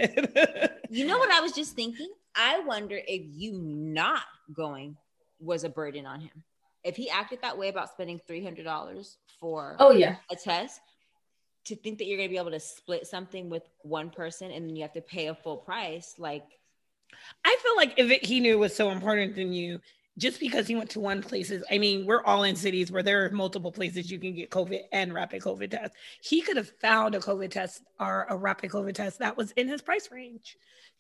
[0.91, 2.09] You know what I was just thinking?
[2.37, 4.97] I wonder if you not going
[5.41, 6.43] was a burden on him.
[6.83, 10.17] If he acted that way about spending three hundred dollars for Oh yeah.
[10.31, 10.81] a test,
[11.67, 14.77] to think that you're gonna be able to split something with one person and then
[14.77, 16.45] you have to pay a full price, like
[17.45, 19.81] I feel like if it, he knew it was so important than you,
[20.17, 23.25] just because he went to one places, I mean, we're all in cities where there
[23.25, 25.93] are multiple places you can get COVID and rapid COVID test.
[26.23, 29.67] He could have found a COVID test or a rapid COVID test that was in
[29.69, 30.57] his price range.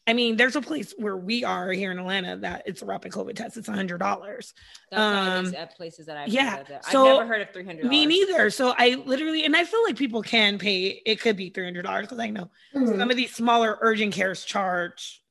[0.06, 3.10] I mean, there's a place where we are here in Atlanta that it's a rapid
[3.12, 3.56] COVID test.
[3.56, 4.52] It's a hundred dollars.
[4.90, 6.84] that's Um, at places that I've yeah, heard of it.
[6.84, 7.86] so I've never heard of three hundred.
[7.86, 8.50] Me neither.
[8.50, 11.00] So I literally, and I feel like people can pay.
[11.06, 12.98] It could be three hundred dollars because I know Mhm.
[12.98, 15.22] some of these smaller urgent cares charge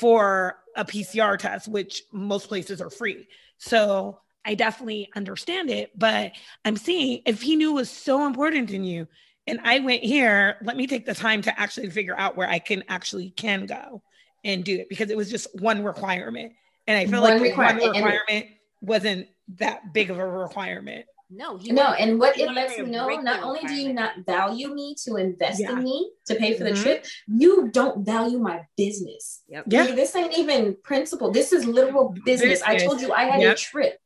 [0.00, 3.28] for a PCR test, which most places are free.
[3.58, 5.90] So I definitely understand it.
[5.94, 6.32] But
[6.64, 9.06] I'm seeing if he knew it was so important in you,
[9.46, 12.58] and I went here, let me take the time to actually figure out where I
[12.60, 14.02] can actually can go
[14.42, 16.52] and do it because it was just one requirement.
[16.86, 17.82] And I feel One like requirement.
[17.82, 18.46] one requirement
[18.80, 21.04] wasn't that big of a requirement.
[21.32, 23.92] No, he No, wanted- and what it lets to me know, not only do you
[23.92, 25.70] not value me to invest Yeah.
[25.72, 26.82] in me to pay for the Mhm.
[26.82, 29.42] trip, you don't value my business.
[29.48, 29.64] Yep.
[29.68, 29.84] Yeah.
[29.84, 31.30] Like, This ain't even principle.
[31.30, 32.62] This is literal business.
[32.62, 33.54] I told you I had Yep.
[33.54, 33.98] a trip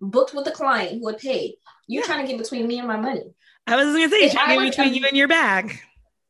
[0.00, 1.54] booked with a client who had paid.
[1.86, 2.06] You're Yeah.
[2.06, 3.32] trying to get between me and my money.
[3.66, 5.78] I was gonna say, If should I get between you and your bag.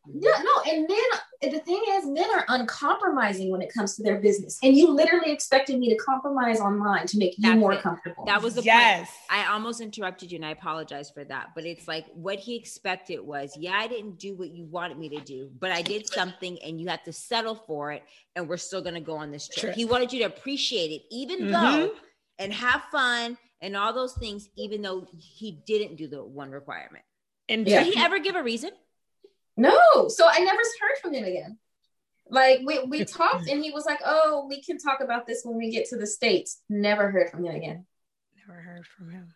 [0.06, 4.18] Yeah, no, and men, the thing is, men are uncompromising when it comes to their
[4.20, 4.58] business.
[4.62, 7.82] And you literally expected me to compromise on mine to make you That's more it.
[7.82, 8.24] comfortable.
[8.24, 8.98] That was the yes.
[8.98, 9.08] point.
[9.30, 11.50] I almost interrupted you and I apologize for that.
[11.54, 15.08] But it's like what he expected was, yeah, I didn't do what you wanted me
[15.10, 18.02] to do, but I did something and you have to settle for it.
[18.34, 19.60] And we're still going to go on this trip.
[19.60, 19.74] Trip.
[19.76, 21.52] He wanted you to appreciate it, even Mhm.
[21.52, 21.92] though,
[22.40, 27.04] and have fun and all those things, even though he didn't do the one requirement.
[27.48, 27.84] And Yeah.
[27.84, 28.70] Did he ever give a reason?
[29.56, 31.58] No, so I never heard from him again.
[32.28, 35.56] Like we we talked and he was like, "Oh, we can talk about this when
[35.56, 37.86] we get to the states." Never heard from him again.
[38.46, 39.34] never heard from him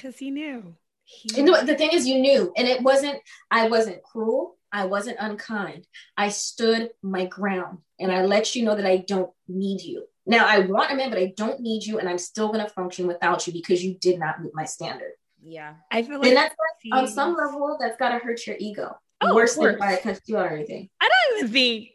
[0.00, 0.74] because he knew.
[1.04, 3.20] He And the, the thing is, you knew, and it wasn't.
[3.50, 4.56] I wasn't cruel.
[4.72, 5.86] I wasn't unkind.
[6.16, 10.04] I stood my ground, and I let you know that I don't need you.
[10.26, 12.70] Now I want a man, but I don't need you, and I'm still going to
[12.70, 15.12] function without you because you did not meet my standard.
[15.42, 15.74] Yeah.
[15.90, 16.54] I feel like And that's
[16.92, 18.96] on some level, that's got to hurt your ego.
[19.22, 19.74] Oh, Worse than course.
[19.76, 20.88] if I touched you on or anything.
[21.00, 21.88] I don't even think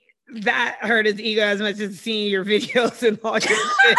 [0.43, 3.97] that hurt his ego as much as seeing your videos and all your shit.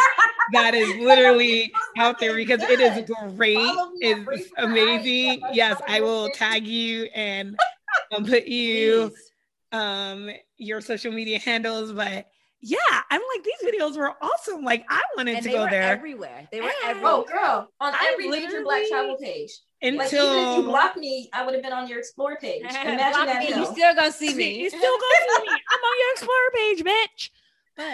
[0.52, 3.56] That is literally out there because it is great.
[3.56, 5.40] Follow me on It's amazing.
[5.40, 6.06] Yes, Yes, I me.
[6.06, 7.58] will tag you and
[8.16, 9.30] um, put you Please.
[9.72, 11.92] um your social media handles.
[11.92, 12.26] But
[12.60, 12.78] yeah,
[13.10, 14.64] I'm like these videos were awesome.
[14.64, 16.48] Like I wanted And to they go were there everywhere.
[16.50, 16.88] They were Ah.
[16.90, 17.12] everywhere.
[17.12, 19.50] Oh, girl, on I every major black travel page.
[19.82, 22.62] Like even if until you blocked me, I would have been on your explore page.
[22.64, 23.38] Imagine that.
[23.40, 23.48] me.
[23.48, 24.60] You still gonna see See, me.
[24.62, 25.48] you still gonna see me.
[25.70, 27.30] I'm on your explore page, bitch.
[27.76, 27.84] But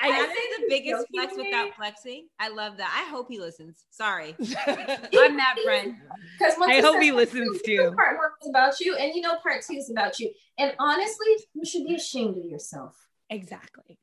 [0.00, 1.44] I, I- I say the biggest flex me?
[1.46, 2.28] without flexing.
[2.38, 3.04] I love that.
[3.06, 3.84] I hope he listens.
[3.90, 4.36] Sorry.
[4.38, 5.96] I'm that friend.
[6.38, 7.92] Because I hope he listens two, too.
[7.96, 10.30] Part one is about you, and you know part two is about you.
[10.56, 12.96] And honestly, you should be ashamed of yourself.
[13.28, 13.98] exactly.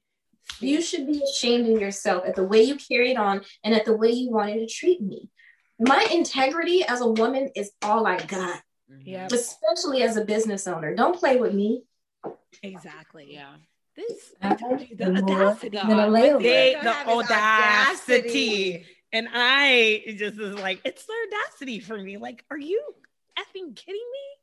[0.60, 3.96] You should be ashamed of yourself at the way you carried on and at the
[3.96, 5.30] way you wanted to treat me.
[5.80, 8.62] My integrity as a woman is all I got,
[8.92, 9.02] mm-hmm.
[9.04, 10.96] Yeah, especially as a business owner.
[10.96, 11.84] Don't play with me.
[12.62, 13.30] exactly.
[13.34, 13.54] Yeah.
[13.96, 16.42] This the the audacity, the than a layover.
[16.42, 18.14] they, They the audacity.
[18.14, 18.86] audacity.
[19.12, 22.18] and I just was like, it's the audacity for me.
[22.18, 22.82] Like, are you
[23.38, 24.42] effing kidding me?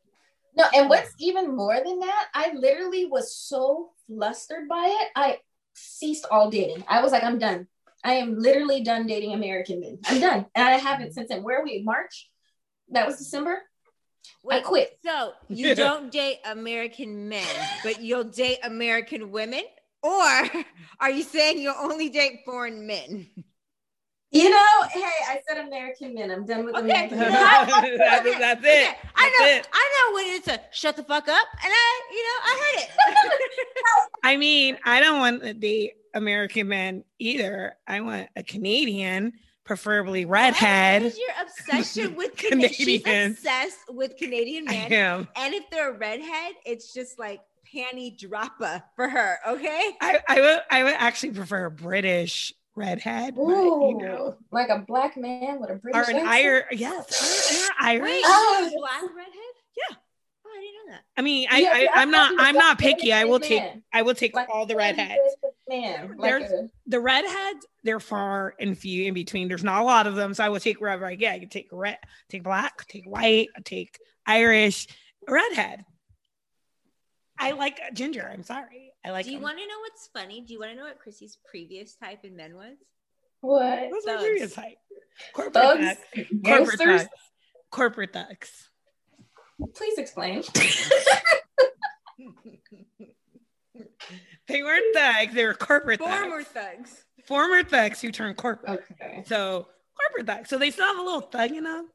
[0.56, 5.08] No, and what's even more than that, I literally was so flustered by it.
[5.14, 5.38] I
[5.78, 6.84] ceased all dating.
[6.88, 7.66] I was like, I'm done.
[8.04, 9.98] I am literally done dating American men.
[10.06, 10.46] I'm done.
[10.54, 11.42] And I haven't since then.
[11.42, 11.82] Where are we?
[11.82, 12.30] March?
[12.90, 13.62] That was December?
[14.48, 14.98] I quit.
[15.04, 17.46] So you don't date American men,
[17.82, 19.62] but you'll date American women?
[20.02, 20.12] Or
[21.00, 23.28] are you saying you'll only date foreign men?
[24.30, 26.30] You know, hey, I said American men.
[26.30, 26.84] I'm done with Okay.
[27.06, 27.30] American men.
[27.32, 28.88] that's, that's it.
[28.88, 29.68] Okay, I know, it.
[29.72, 32.82] I know when it's a shut the fuck up, and I, you know, I heard
[32.82, 34.10] it.
[34.24, 37.76] I mean, I don't want the American men either.
[37.86, 39.32] I want a Canadian,
[39.64, 41.02] preferably redhead.
[41.04, 42.72] is your obsession with Canadian?
[42.72, 44.92] She's obsessed with Canadian men.
[44.92, 45.28] I am.
[45.36, 47.40] and if they're a redhead, it's just like
[47.74, 49.38] panty dropper for her.
[49.48, 49.90] Okay.
[50.02, 54.78] I, I would I would actually prefer a British redhead, but, you know, like a
[54.86, 56.26] black man with a British or an?
[56.26, 56.64] Irish.
[56.72, 58.02] Yes, Irish.
[58.02, 59.34] Wait, Oh, black redhead?
[59.76, 59.96] Yeah.
[60.46, 61.00] Oh, I didn't know that.
[61.16, 63.12] I mean, I, Yeah, I yeah, I'm not I'm not picky.
[63.12, 63.62] I will take.
[63.92, 65.20] I will take Like all the redheads.
[65.68, 69.48] Man, like There's- a- The redheads, they're far and few in between.
[69.48, 71.34] There's not a lot of them, so I will take wherever I get.
[71.34, 71.98] I can take red,
[72.30, 74.86] take black, take white, I take Irish,
[75.28, 75.84] redhead.
[77.38, 78.28] I like ginger.
[78.32, 78.92] I'm sorry.
[79.04, 79.24] I like.
[79.26, 80.40] Do you want to know what's funny?
[80.40, 82.76] Do you want to know what Chrissy's previous type in men was?
[83.40, 83.88] what?
[83.90, 84.24] What's my thugs?
[84.24, 84.76] previous type?
[85.34, 85.84] Corporate Thugs?
[85.86, 85.98] thugs.
[86.14, 87.00] Corporate Gangsters?
[87.02, 87.08] thugs.
[87.70, 88.68] Corporate thugs.
[89.74, 90.42] Please explain.
[94.48, 95.34] They weren't thugs.
[95.34, 96.48] They were corporate Former thugs.
[96.78, 97.04] thugs.
[97.26, 98.80] Former thugs who turned corporate.
[99.02, 99.22] Okay.
[99.26, 99.68] So
[100.00, 100.48] corporate thugs.
[100.48, 101.88] So they still have a little thug in them,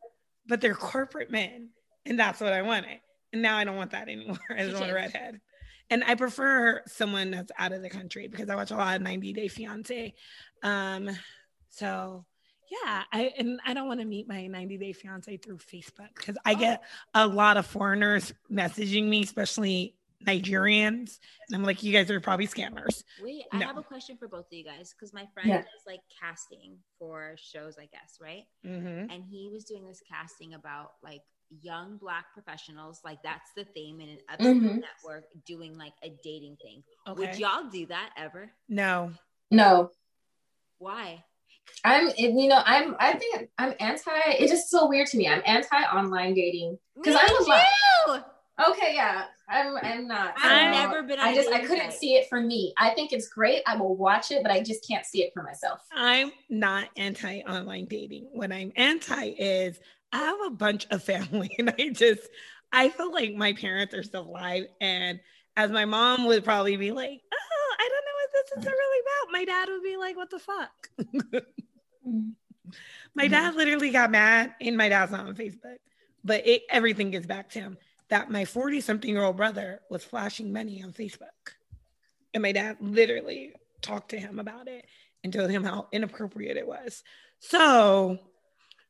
[0.47, 1.69] but they're corporate men,
[2.06, 2.99] and that's what I wanted.
[3.33, 4.37] And now I don't want that anymore.
[4.49, 5.41] I just want a redhead.
[5.89, 9.01] And I prefer someone that's out of the country because I watch a lot of
[9.01, 10.13] 90 Day Fiance.
[10.63, 11.09] Um,
[11.69, 12.25] so
[12.71, 16.37] yeah, I and I don't want to meet my 90 Day Fiance through Facebook because
[16.45, 22.09] I get a lot of foreigners messaging me, especially Nigerians, and I'm like, you guys
[22.09, 23.03] are probably scammers.
[23.21, 25.57] Wait, I have a question for both of you guys because my friend Yeah.
[25.57, 28.43] does like casting for shows, I guess, right?
[28.65, 29.11] Mm-hmm.
[29.11, 31.21] And he was doing this casting about like
[31.62, 34.82] young black professionals, like that's the theme in an upscale Mhm.
[34.82, 36.84] network doing like a dating thing.
[37.08, 37.19] Okay.
[37.19, 38.51] Would y'all do that ever?
[38.67, 39.13] no,
[39.51, 39.91] No,
[40.79, 41.23] Why?
[41.86, 42.12] I'm.
[42.17, 42.95] You know, I'm.
[42.99, 44.12] I think I'm anti.
[44.32, 45.29] It's just so weird to me.
[45.29, 48.29] I'm anti online dating because I'm a lot-
[48.69, 49.25] Okay, yeah.
[49.47, 49.77] I'm.
[49.77, 50.34] I'm not.
[50.38, 51.49] I've so- never been i just.
[51.49, 51.99] I couldn't site.
[51.99, 52.73] see it for me.
[52.77, 53.62] I think it's great.
[53.65, 55.79] I will watch it, but I just can't see it for myself.
[55.93, 58.27] I'm not anti online dating.
[58.34, 59.79] What I'm anti is
[60.13, 62.21] I have a bunch of family and I just
[62.71, 65.19] I feel like my parents are still alive and
[65.56, 68.99] as my mom would probably be like, "Oh, I don't know what this is really
[69.02, 70.89] about." My dad would be like, "What the fuck?"
[72.06, 72.32] Mm-hmm.
[73.15, 75.78] my dad literally got mad and my dad's not on Facebook.
[76.23, 77.78] But it everything gets back to him
[78.10, 81.54] that my 40 something year old brother was flashing money on Facebook.
[82.34, 84.86] And my dad literally talked to him about it
[85.23, 87.04] and told him how inappropriate it was.
[87.39, 88.19] So,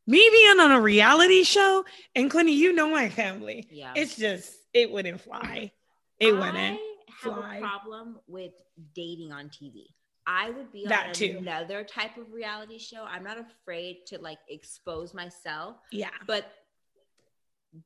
[0.06, 1.86] me being on a reality show,
[2.16, 3.94] and Clinton, you know my family, Yeah.
[3.96, 5.72] it's just, it wouldn't fly.
[6.20, 6.80] It wouldn't.
[7.22, 7.58] Have fly.
[7.58, 8.52] a problem with
[8.94, 9.86] dating on TV.
[10.26, 11.36] I would be That on too.
[11.40, 13.04] another type of reality show.
[13.04, 16.10] I'm not afraid to like expose myself, Yeah.
[16.28, 16.52] but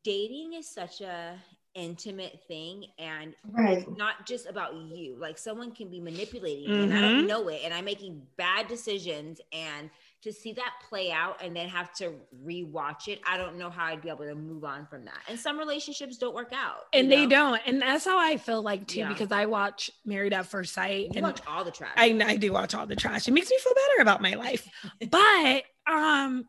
[0.03, 1.39] dating is such a
[1.73, 3.87] intimate thing and Right.
[3.97, 5.15] not just about you.
[5.15, 7.27] Like someone can be manipulating me and I don't Mhm.
[7.27, 9.89] know it and I'm making bad decisions and
[10.23, 13.85] to see that play out and then have to rewatch it, I don't know how
[13.85, 15.19] I'd be able to move on from that.
[15.29, 16.85] And some relationships don't work out.
[16.93, 17.61] And they don't.
[17.67, 19.09] And that's how I feel like too, Yeah.
[19.09, 21.05] because I watch Married at First Sight.
[21.05, 21.93] You and watch all the trash.
[21.97, 23.27] I, I do watch all the trash.
[23.27, 24.67] It makes me feel better about my life.
[25.11, 26.47] but um,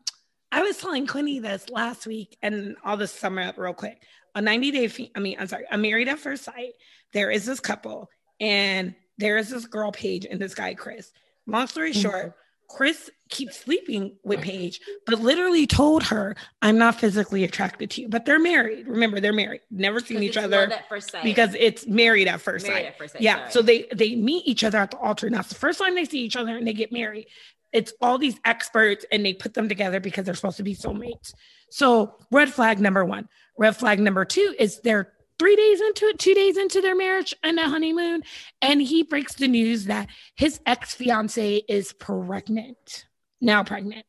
[0.51, 4.01] I was telling Quinny this last week, and I'll just sum it up real quick.
[4.35, 6.73] A 90 day, fe- I mean, I'm sorry, a married at first sight.
[7.13, 11.11] There is this couple, and there is this girl, Paige, and this guy, Chris.
[11.45, 12.01] Long story Mhm.
[12.01, 12.35] short,
[12.69, 18.09] Chris keeps sleeping with Paige, but literally told her, I'm not physically attracted to you.
[18.09, 18.87] But they're married.
[18.87, 21.23] Remember, they're married, never seen each other at first sight.
[21.23, 22.85] because it's married at first married sight.
[22.85, 23.21] at first sight.
[23.21, 23.37] Yeah.
[23.37, 23.51] sorry.
[23.51, 25.25] So they they meet each other at the altar.
[25.27, 27.27] And that's the first time they see each other and they get married.
[27.73, 31.33] It's all these experts and they put them together because they're supposed to be soulmates.
[31.71, 33.29] So red flag number one.
[33.57, 37.33] Red flag number two is they're three days into it, two days into their marriage
[37.41, 38.21] and a honeymoon,
[38.61, 43.05] and he breaks the news that his ex fiance is pregnant.
[43.41, 44.05] Now pregnant.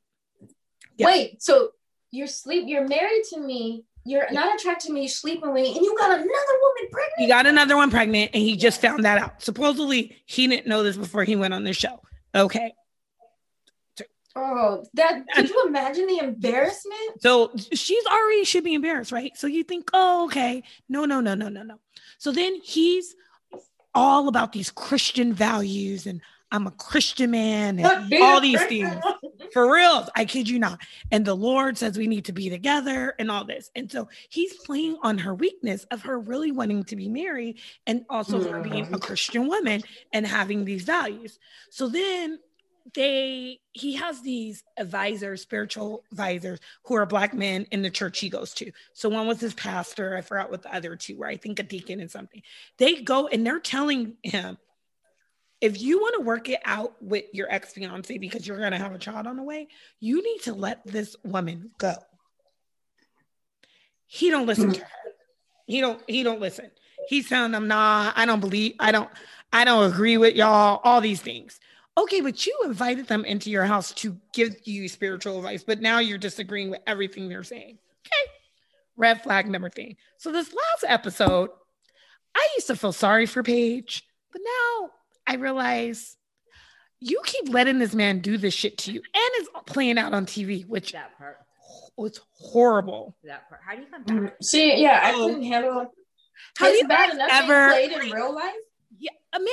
[0.97, 1.07] Yeah.
[1.07, 1.71] Wait, so
[2.11, 5.77] you're sleep you're married to me, you're not attracted to me, you're sleeping with me,
[5.77, 7.19] and you got another woman pregnant?
[7.19, 9.43] He got another one pregnant and he just found that out.
[9.43, 12.03] Supposedly he didn't know this before he went on the show.
[12.35, 12.73] Okay.
[14.37, 17.21] Oh, that could you imagine the embarrassment?
[17.21, 19.37] So she's already should be embarrassed, right?
[19.37, 20.63] So you think, oh, okay.
[20.89, 21.79] No, no, no, no, no, no.
[22.19, 23.15] So then he's
[23.95, 26.21] all about these Christian values and
[26.53, 28.93] I'm a Christian man and all these things.
[29.53, 30.81] For real, I kid you not.
[31.11, 33.71] And the Lord says we need to be together and all this.
[33.77, 38.05] And so he's playing on her weakness of her really wanting to be married and
[38.11, 38.95] also her being mm-hmm.
[38.95, 41.39] a Christian woman and having these values.
[41.71, 42.39] So then
[42.95, 48.29] they he has these advisors spiritual advisors who are black men in the church he
[48.29, 48.73] goes to.
[48.93, 50.17] So one was his pastor.
[50.17, 51.27] I forgot what the other two were.
[51.27, 52.43] I think a deacon and something.
[52.79, 54.59] They go and they're telling him
[55.61, 58.95] if you want to work it out with your ex-fiance because you're going to have
[58.95, 59.69] a child on the way
[60.01, 61.95] you need to let this woman go.
[64.07, 64.87] He don't listen to her.
[65.67, 66.71] He don't he don't listen.
[67.09, 69.11] He's telling them nah i don't believe i don't
[69.53, 71.59] i don't agree with y'all all these things
[71.97, 75.99] okay but you invited them into your house to give you spiritual advice but now
[75.99, 78.33] you're disagreeing with everything they're saying okay
[78.97, 79.97] red flag number three.
[80.19, 81.51] so this last episode
[82.35, 84.91] i used to feel sorry for paige but now
[85.27, 86.17] I realize
[86.99, 90.27] you keep letting this man do this shit to you and it's playing out on
[90.27, 91.37] TV, which that part.
[91.99, 93.17] It's horrible.
[93.25, 93.61] That part.
[93.65, 94.35] How do you come back?
[94.43, 95.27] See, yeah, I Oh.
[95.29, 95.89] couldn't handle it.
[96.59, 98.55] Have It's you bad guys enough ever- played in real life.
[99.33, 99.49] A man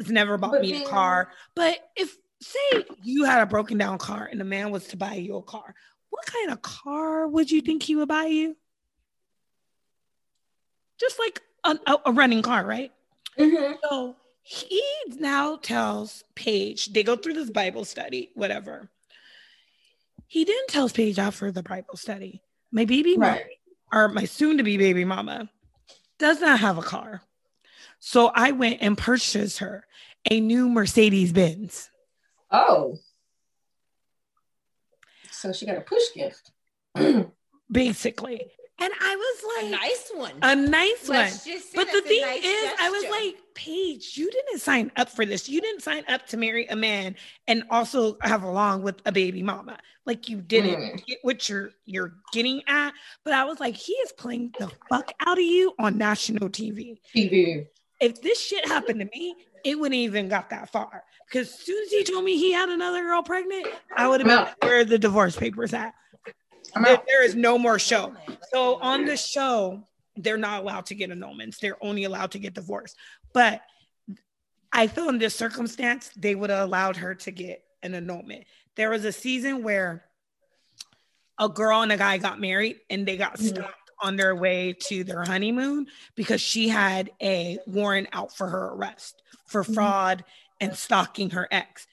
[0.00, 3.98] has never bought But me a car, but if say you had a broken down
[3.98, 5.74] car and a man was to buy you a car,
[6.10, 8.56] what kind of car would you think he would buy you?
[11.00, 12.92] Just like a, a- a running car, right?
[13.38, 13.78] Mhm.
[13.82, 14.82] So he
[15.18, 18.90] now tells Paige, they go through this Bible study, whatever.
[20.26, 23.40] He then tells Paige after the Bible study, my baby mama,
[23.92, 25.48] or my soon to be baby mama,
[26.18, 27.22] does not have a car.
[28.04, 29.86] So I went and purchased her
[30.28, 31.88] a new Mercedes Benz.
[32.50, 32.96] Oh.
[35.30, 36.50] So she got a push gift.
[37.70, 38.50] basically.
[38.80, 40.32] And I was like, A like, nice one.
[40.42, 41.18] a nice one.
[41.18, 44.90] Let's just say But the thing nice is, I was like, Paige, you didn't sign
[44.96, 45.48] up for this.
[45.48, 47.14] You didn't sign up to marry a man
[47.46, 49.78] and also have along with a baby mama.
[50.06, 51.06] Like you didn't Mm.
[51.06, 52.94] get what you're you're getting at.
[53.24, 56.98] But I was like, he is playing the fuck out of you on national TV.
[57.16, 57.68] TV.
[58.02, 61.04] If this shit happened to me, it wouldn't even got that far.
[61.26, 64.26] Because as soon as he told me he had another girl pregnant, I would have
[64.26, 65.94] been like, where the divorce papers at?
[66.82, 68.14] There- there is no more show.
[68.50, 69.86] So on the show,
[70.16, 71.58] they're not allowed to get annulments.
[71.60, 72.96] They're only allowed to get divorced.
[73.32, 73.62] But
[74.72, 78.44] I feel in this circumstance, they would have allowed her to get an annulment.
[78.74, 80.04] There was a season where
[81.38, 83.48] a girl and a guy got married and they got Mhm.
[83.48, 85.86] stopped on their way to their honeymoon
[86.16, 89.74] because she had a warrant out for her arrest for Mhm.
[89.74, 90.24] fraud
[90.60, 91.86] and stalking her ex.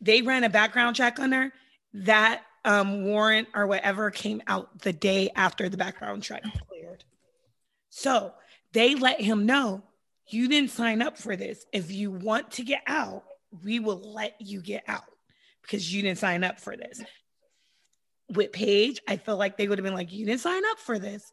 [0.00, 1.52] They ran a background check on her.
[1.92, 7.04] That um, warrant or whatever came out the day after the background check cleared.
[7.88, 8.34] So
[8.72, 9.82] they let him know
[10.26, 11.64] you didn't sign up for this.
[11.72, 13.24] If you want to get out,
[13.64, 15.04] we will let you get out
[15.62, 17.02] because you didn't sign up for this.
[18.28, 20.98] With Paige, I feel like they would have been like, You didn't sign up for
[20.98, 21.32] this.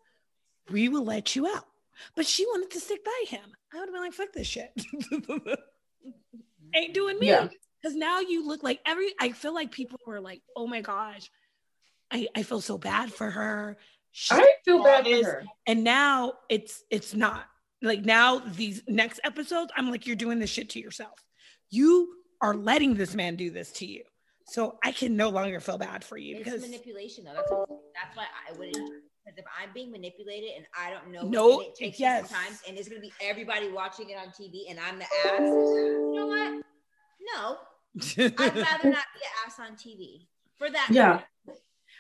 [0.72, 1.66] We will let you out.
[2.16, 3.44] But she wanted to stick by him.
[3.74, 4.72] I would have been like, Fuck this shit.
[6.76, 7.28] Ain't doing me.
[7.28, 7.48] Yeah.
[7.82, 11.30] Because now you look like every, I feel like people were like, Oh my gosh,
[12.12, 13.78] I, I feel so bad for her.
[14.12, 15.44] She I feel bad for her.
[15.68, 17.46] and now it's it's not
[17.82, 21.24] like now these next episodes i'm like you're doing this shit to yourself
[21.70, 24.02] you are letting this man do this to you
[24.50, 27.34] so i can no longer feel bad for you It's because manipulation though.
[27.34, 28.76] That's what, that's why I wouldn't.
[28.76, 32.30] Because if I'm being manipulated and I don't know, No, and it takes yes.
[32.30, 32.32] yes.
[32.32, 35.40] time, and it's gonna be everybody watching it on TV, and I'm the ass.
[35.42, 36.64] You know what?
[37.36, 37.58] No,
[38.24, 40.28] I'd rather not be an ass on TV
[40.58, 40.88] for that.
[40.92, 41.20] Yeah.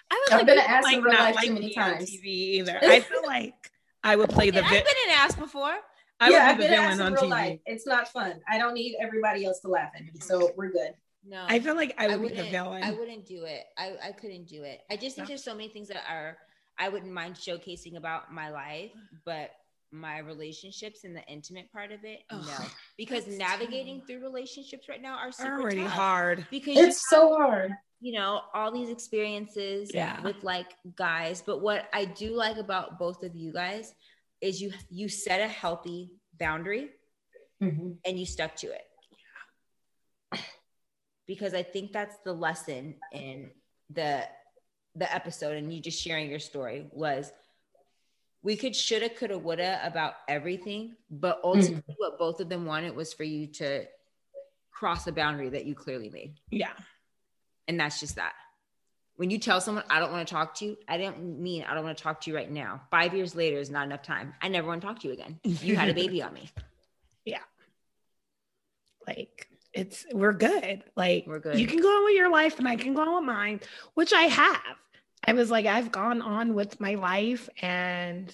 [0.09, 2.09] i was I've like been an people ass might in real life too many times.
[2.09, 3.71] tv either i feel like
[4.05, 5.75] i would play the And I've been an ass before.
[6.21, 7.59] i yeah, I've be the been an ass villain in on real tv life.
[7.65, 8.39] It's not fun.
[8.49, 10.11] I don't need everybody else to laugh at me.
[10.21, 10.93] So we're good.
[11.29, 12.37] No, i feel like i would be wouldn't.
[12.45, 13.63] the villain I wouldn't do it.
[13.77, 14.81] I, I couldn't do it.
[14.89, 15.33] I just think Yeah.
[15.33, 16.37] there's so many things that are
[16.79, 18.91] I wouldn't mind showcasing about my life,
[19.25, 19.49] but
[19.91, 22.65] my relationships and the intimate part of it, Ugh, no.
[22.97, 24.07] Because navigating tough.
[24.07, 25.91] through relationships right now are super already tough.
[25.91, 27.71] hard Because It's so hard.
[27.99, 30.21] you know all these experiences Yeah.
[30.21, 33.93] with like guys but what i do like about both of you guys
[34.39, 36.91] is you you set a healthy boundary
[37.61, 37.97] Mhm.
[38.05, 38.86] and you stuck to it
[41.27, 43.49] because i think that's the lesson in
[43.89, 44.23] the
[44.95, 47.31] the episode and you just sharing your story was
[48.43, 51.59] we could shoulda coulda woulda about everything but mm-hmm.
[51.59, 53.85] ultimately what both of them wanted was for you to
[54.71, 56.73] cross a boundary that you clearly made yeah
[57.67, 58.33] and that's just that.
[59.17, 61.73] When you tell someone, I don't want to talk to you, I don't mean I
[61.73, 62.81] don't want to talk to you right now.
[62.91, 64.33] Five years later is not enough time.
[64.41, 65.39] I never want to talk to you again.
[65.43, 66.49] You had a baby on me.
[67.25, 67.39] Yeah
[69.07, 69.47] like
[69.77, 70.83] it's we're good.
[70.95, 71.59] Like We're good.
[71.59, 73.61] You can go on with your life and I can go on with mine,
[73.93, 74.77] which I have.
[75.25, 78.33] I was like, I've gone on with my life and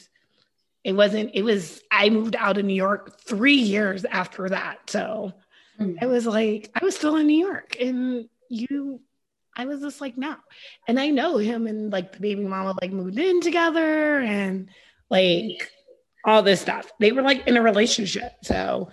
[0.83, 4.89] it wasn't, it was, I moved out of New York three years after that.
[4.89, 5.33] So
[5.79, 5.97] Mm.
[6.01, 9.01] I was like, I was still in New York and you,
[9.55, 10.35] I was just like, no.
[10.87, 14.69] And I know him and like the baby mama like moved in together and
[15.09, 15.71] like
[16.25, 16.91] all this stuff.
[16.99, 18.33] They were like in a relationship.
[18.43, 18.89] So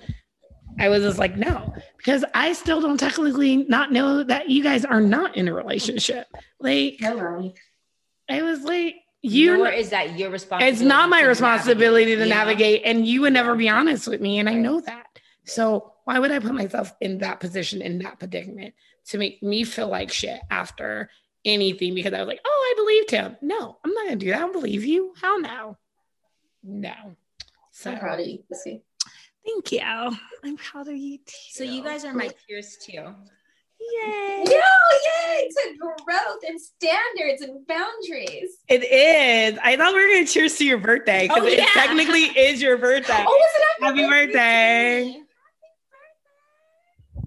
[0.80, 4.84] I was just like, no, because I still don't technically not know that you guys
[4.84, 6.26] are not in a relationship.
[6.58, 7.52] Like, Hello.
[8.28, 10.72] I was like, you, Nor is that your responsibility.
[10.72, 12.34] it's not my to responsibility to Yeah.
[12.34, 15.06] navigate, and you would never be honest with me, and I know that.
[15.44, 18.74] So why would I put myself in that position in that predicament
[19.08, 21.10] to make me feel like shit after
[21.44, 23.36] anything because I was like, oh, I believed him.
[23.42, 24.36] No, I'm not gonna do that.
[24.36, 25.12] I don't believe you.
[25.20, 25.76] How now?
[26.62, 26.94] No.
[27.72, 28.82] So I'm proud of you, Pussy.
[29.44, 29.80] Thank you.
[30.44, 31.34] I'm proud of you too.
[31.50, 33.14] So you guys are my peers too.
[34.02, 34.44] Yay.
[34.46, 38.58] Yo, yay to growth and standards and boundaries.
[38.68, 39.58] It is.
[39.62, 41.66] I thought we were gonna cheers to your birthday because Oh, it yeah.
[41.72, 43.24] technically is your birthday.
[43.26, 45.22] Oh, was it Happy birthday.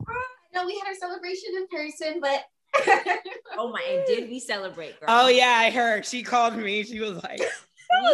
[0.08, 2.44] Oh, no, we had our celebration in person, but
[3.58, 3.82] Oh my!
[3.88, 5.00] And did we celebrate?
[5.00, 5.10] Girl?
[5.10, 6.06] Oh yeah, I heard.
[6.06, 6.84] She called me.
[6.84, 7.46] She was like We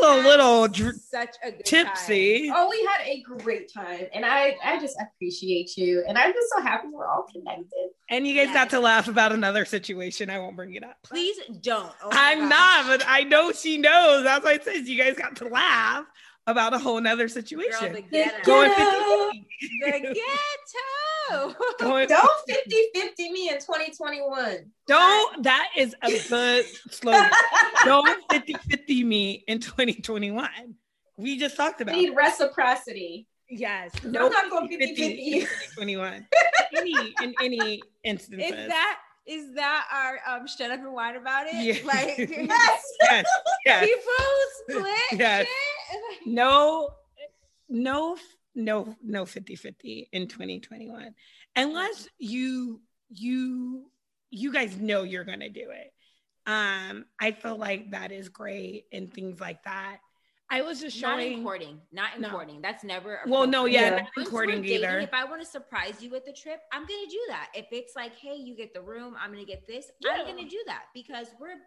[0.03, 2.51] a little, dr- such a good tipsy.
[2.53, 6.47] oh, we had a great time, and I I just appreciate you, and I'm just
[6.55, 7.89] so happy we're all connected.
[8.09, 8.53] And you guys Yes.
[8.55, 10.29] got to laugh about another situation.
[10.29, 10.97] I won't bring it up.
[11.03, 11.91] Please don't.
[12.03, 12.49] Oh I'm gosh.
[12.49, 14.23] not, but I know she knows.
[14.23, 16.05] That's why it says you guys got to laugh
[16.47, 17.93] about a whole nother Girl, situation.
[17.93, 18.43] the ghetto.
[18.43, 19.29] Going Ghetto.
[19.29, 20.15] 50 the ghetto.
[21.79, 24.71] Going, Don't 50 50 me in 2021.
[24.87, 27.29] don't, that is a good slogan.
[27.85, 30.49] Don't 50 50 me in 2021.
[31.17, 32.15] We just talked about need it.
[32.15, 33.27] reciprocity.
[33.49, 33.91] Yes.
[34.03, 35.39] No, I'm not going 50 in 50.
[35.41, 36.27] 2021.
[36.77, 38.43] any, in any instance.
[38.43, 41.55] Is that is that our um shut up and whine about it?
[41.55, 41.85] Yeah.
[41.85, 42.83] Like Yes.
[43.01, 43.25] yes,
[43.65, 43.85] yes.
[43.85, 45.47] people split Yes.
[45.47, 46.27] shit.
[46.27, 46.89] no
[47.69, 48.17] no
[48.59, 51.13] no no 50 50 in 2021
[51.55, 53.89] unless you you
[54.29, 55.93] you guys know you're gonna do it
[56.45, 59.97] um i feel like that is great and things like that
[60.49, 61.79] i was just Not showing in courting.
[61.91, 62.29] Not in No.
[62.29, 62.59] courting.
[62.61, 63.21] That's never.
[63.27, 63.89] well no yeah, Yeah.
[63.97, 66.81] not in courting dating, either If I want to surprise you with the trip, I'm
[66.87, 67.49] gonna do that.
[67.53, 69.91] If it's like, hey, you get the room, I'm gonna get this.
[70.11, 71.59] I'm gonna do that because we're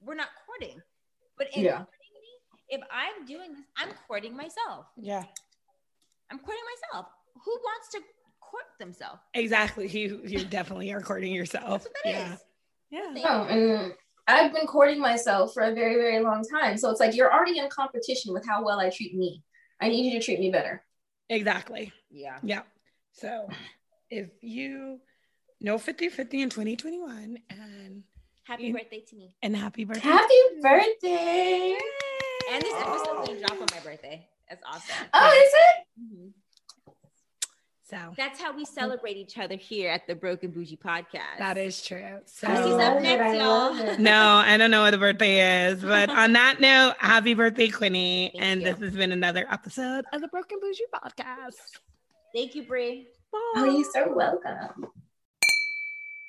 [0.00, 0.80] we're not courting.
[1.38, 1.78] But in Yeah.
[1.78, 2.32] courting me,
[2.68, 4.86] if I'm doing this, I'm courting myself.
[4.96, 5.24] yeah
[6.30, 6.62] I'm courting
[6.92, 7.06] myself.
[7.44, 8.00] Who wants to
[8.40, 9.20] court themselves?
[9.34, 12.40] exactly you you definitely are courting yourself That's what that yeah is.
[12.90, 13.92] yeah Oh, and
[14.26, 16.76] I've been courting myself for a very, very long time.
[16.76, 19.42] So it's like you're already in competition with how well I treat me.
[19.80, 20.84] I need you to treat me better.
[21.28, 22.38] exactly Yeah.
[22.42, 22.62] yeah
[23.12, 23.48] so
[24.10, 25.00] if you
[25.60, 28.02] know 50 50 in 2021 and
[28.44, 28.72] Happy Yeah.
[28.72, 29.36] birthday to me.
[29.42, 31.76] and happy birthday Happy birthday.
[32.50, 34.26] And this episode will drop on my birthday.
[34.50, 35.06] That's awesome.
[35.14, 35.86] Oh, is it?
[36.16, 36.32] Mhm.
[37.84, 41.38] so That's how we celebrate each other here at the Broken Bougie podcast.
[41.38, 42.18] That is true.
[42.26, 43.46] So Chrissy's I up love it, next, I y'all.
[43.48, 44.00] love it.
[44.00, 48.30] no, I don't know what the birthday is, but on that note, happy birthday, Quinny.
[48.32, 48.66] Thank and you.
[48.72, 51.54] this has been another episode of the Broken Bougie Podcast.
[52.34, 53.06] Thank you, Brie.
[53.32, 53.38] Bye.
[53.56, 54.86] Oh, you're so welcome.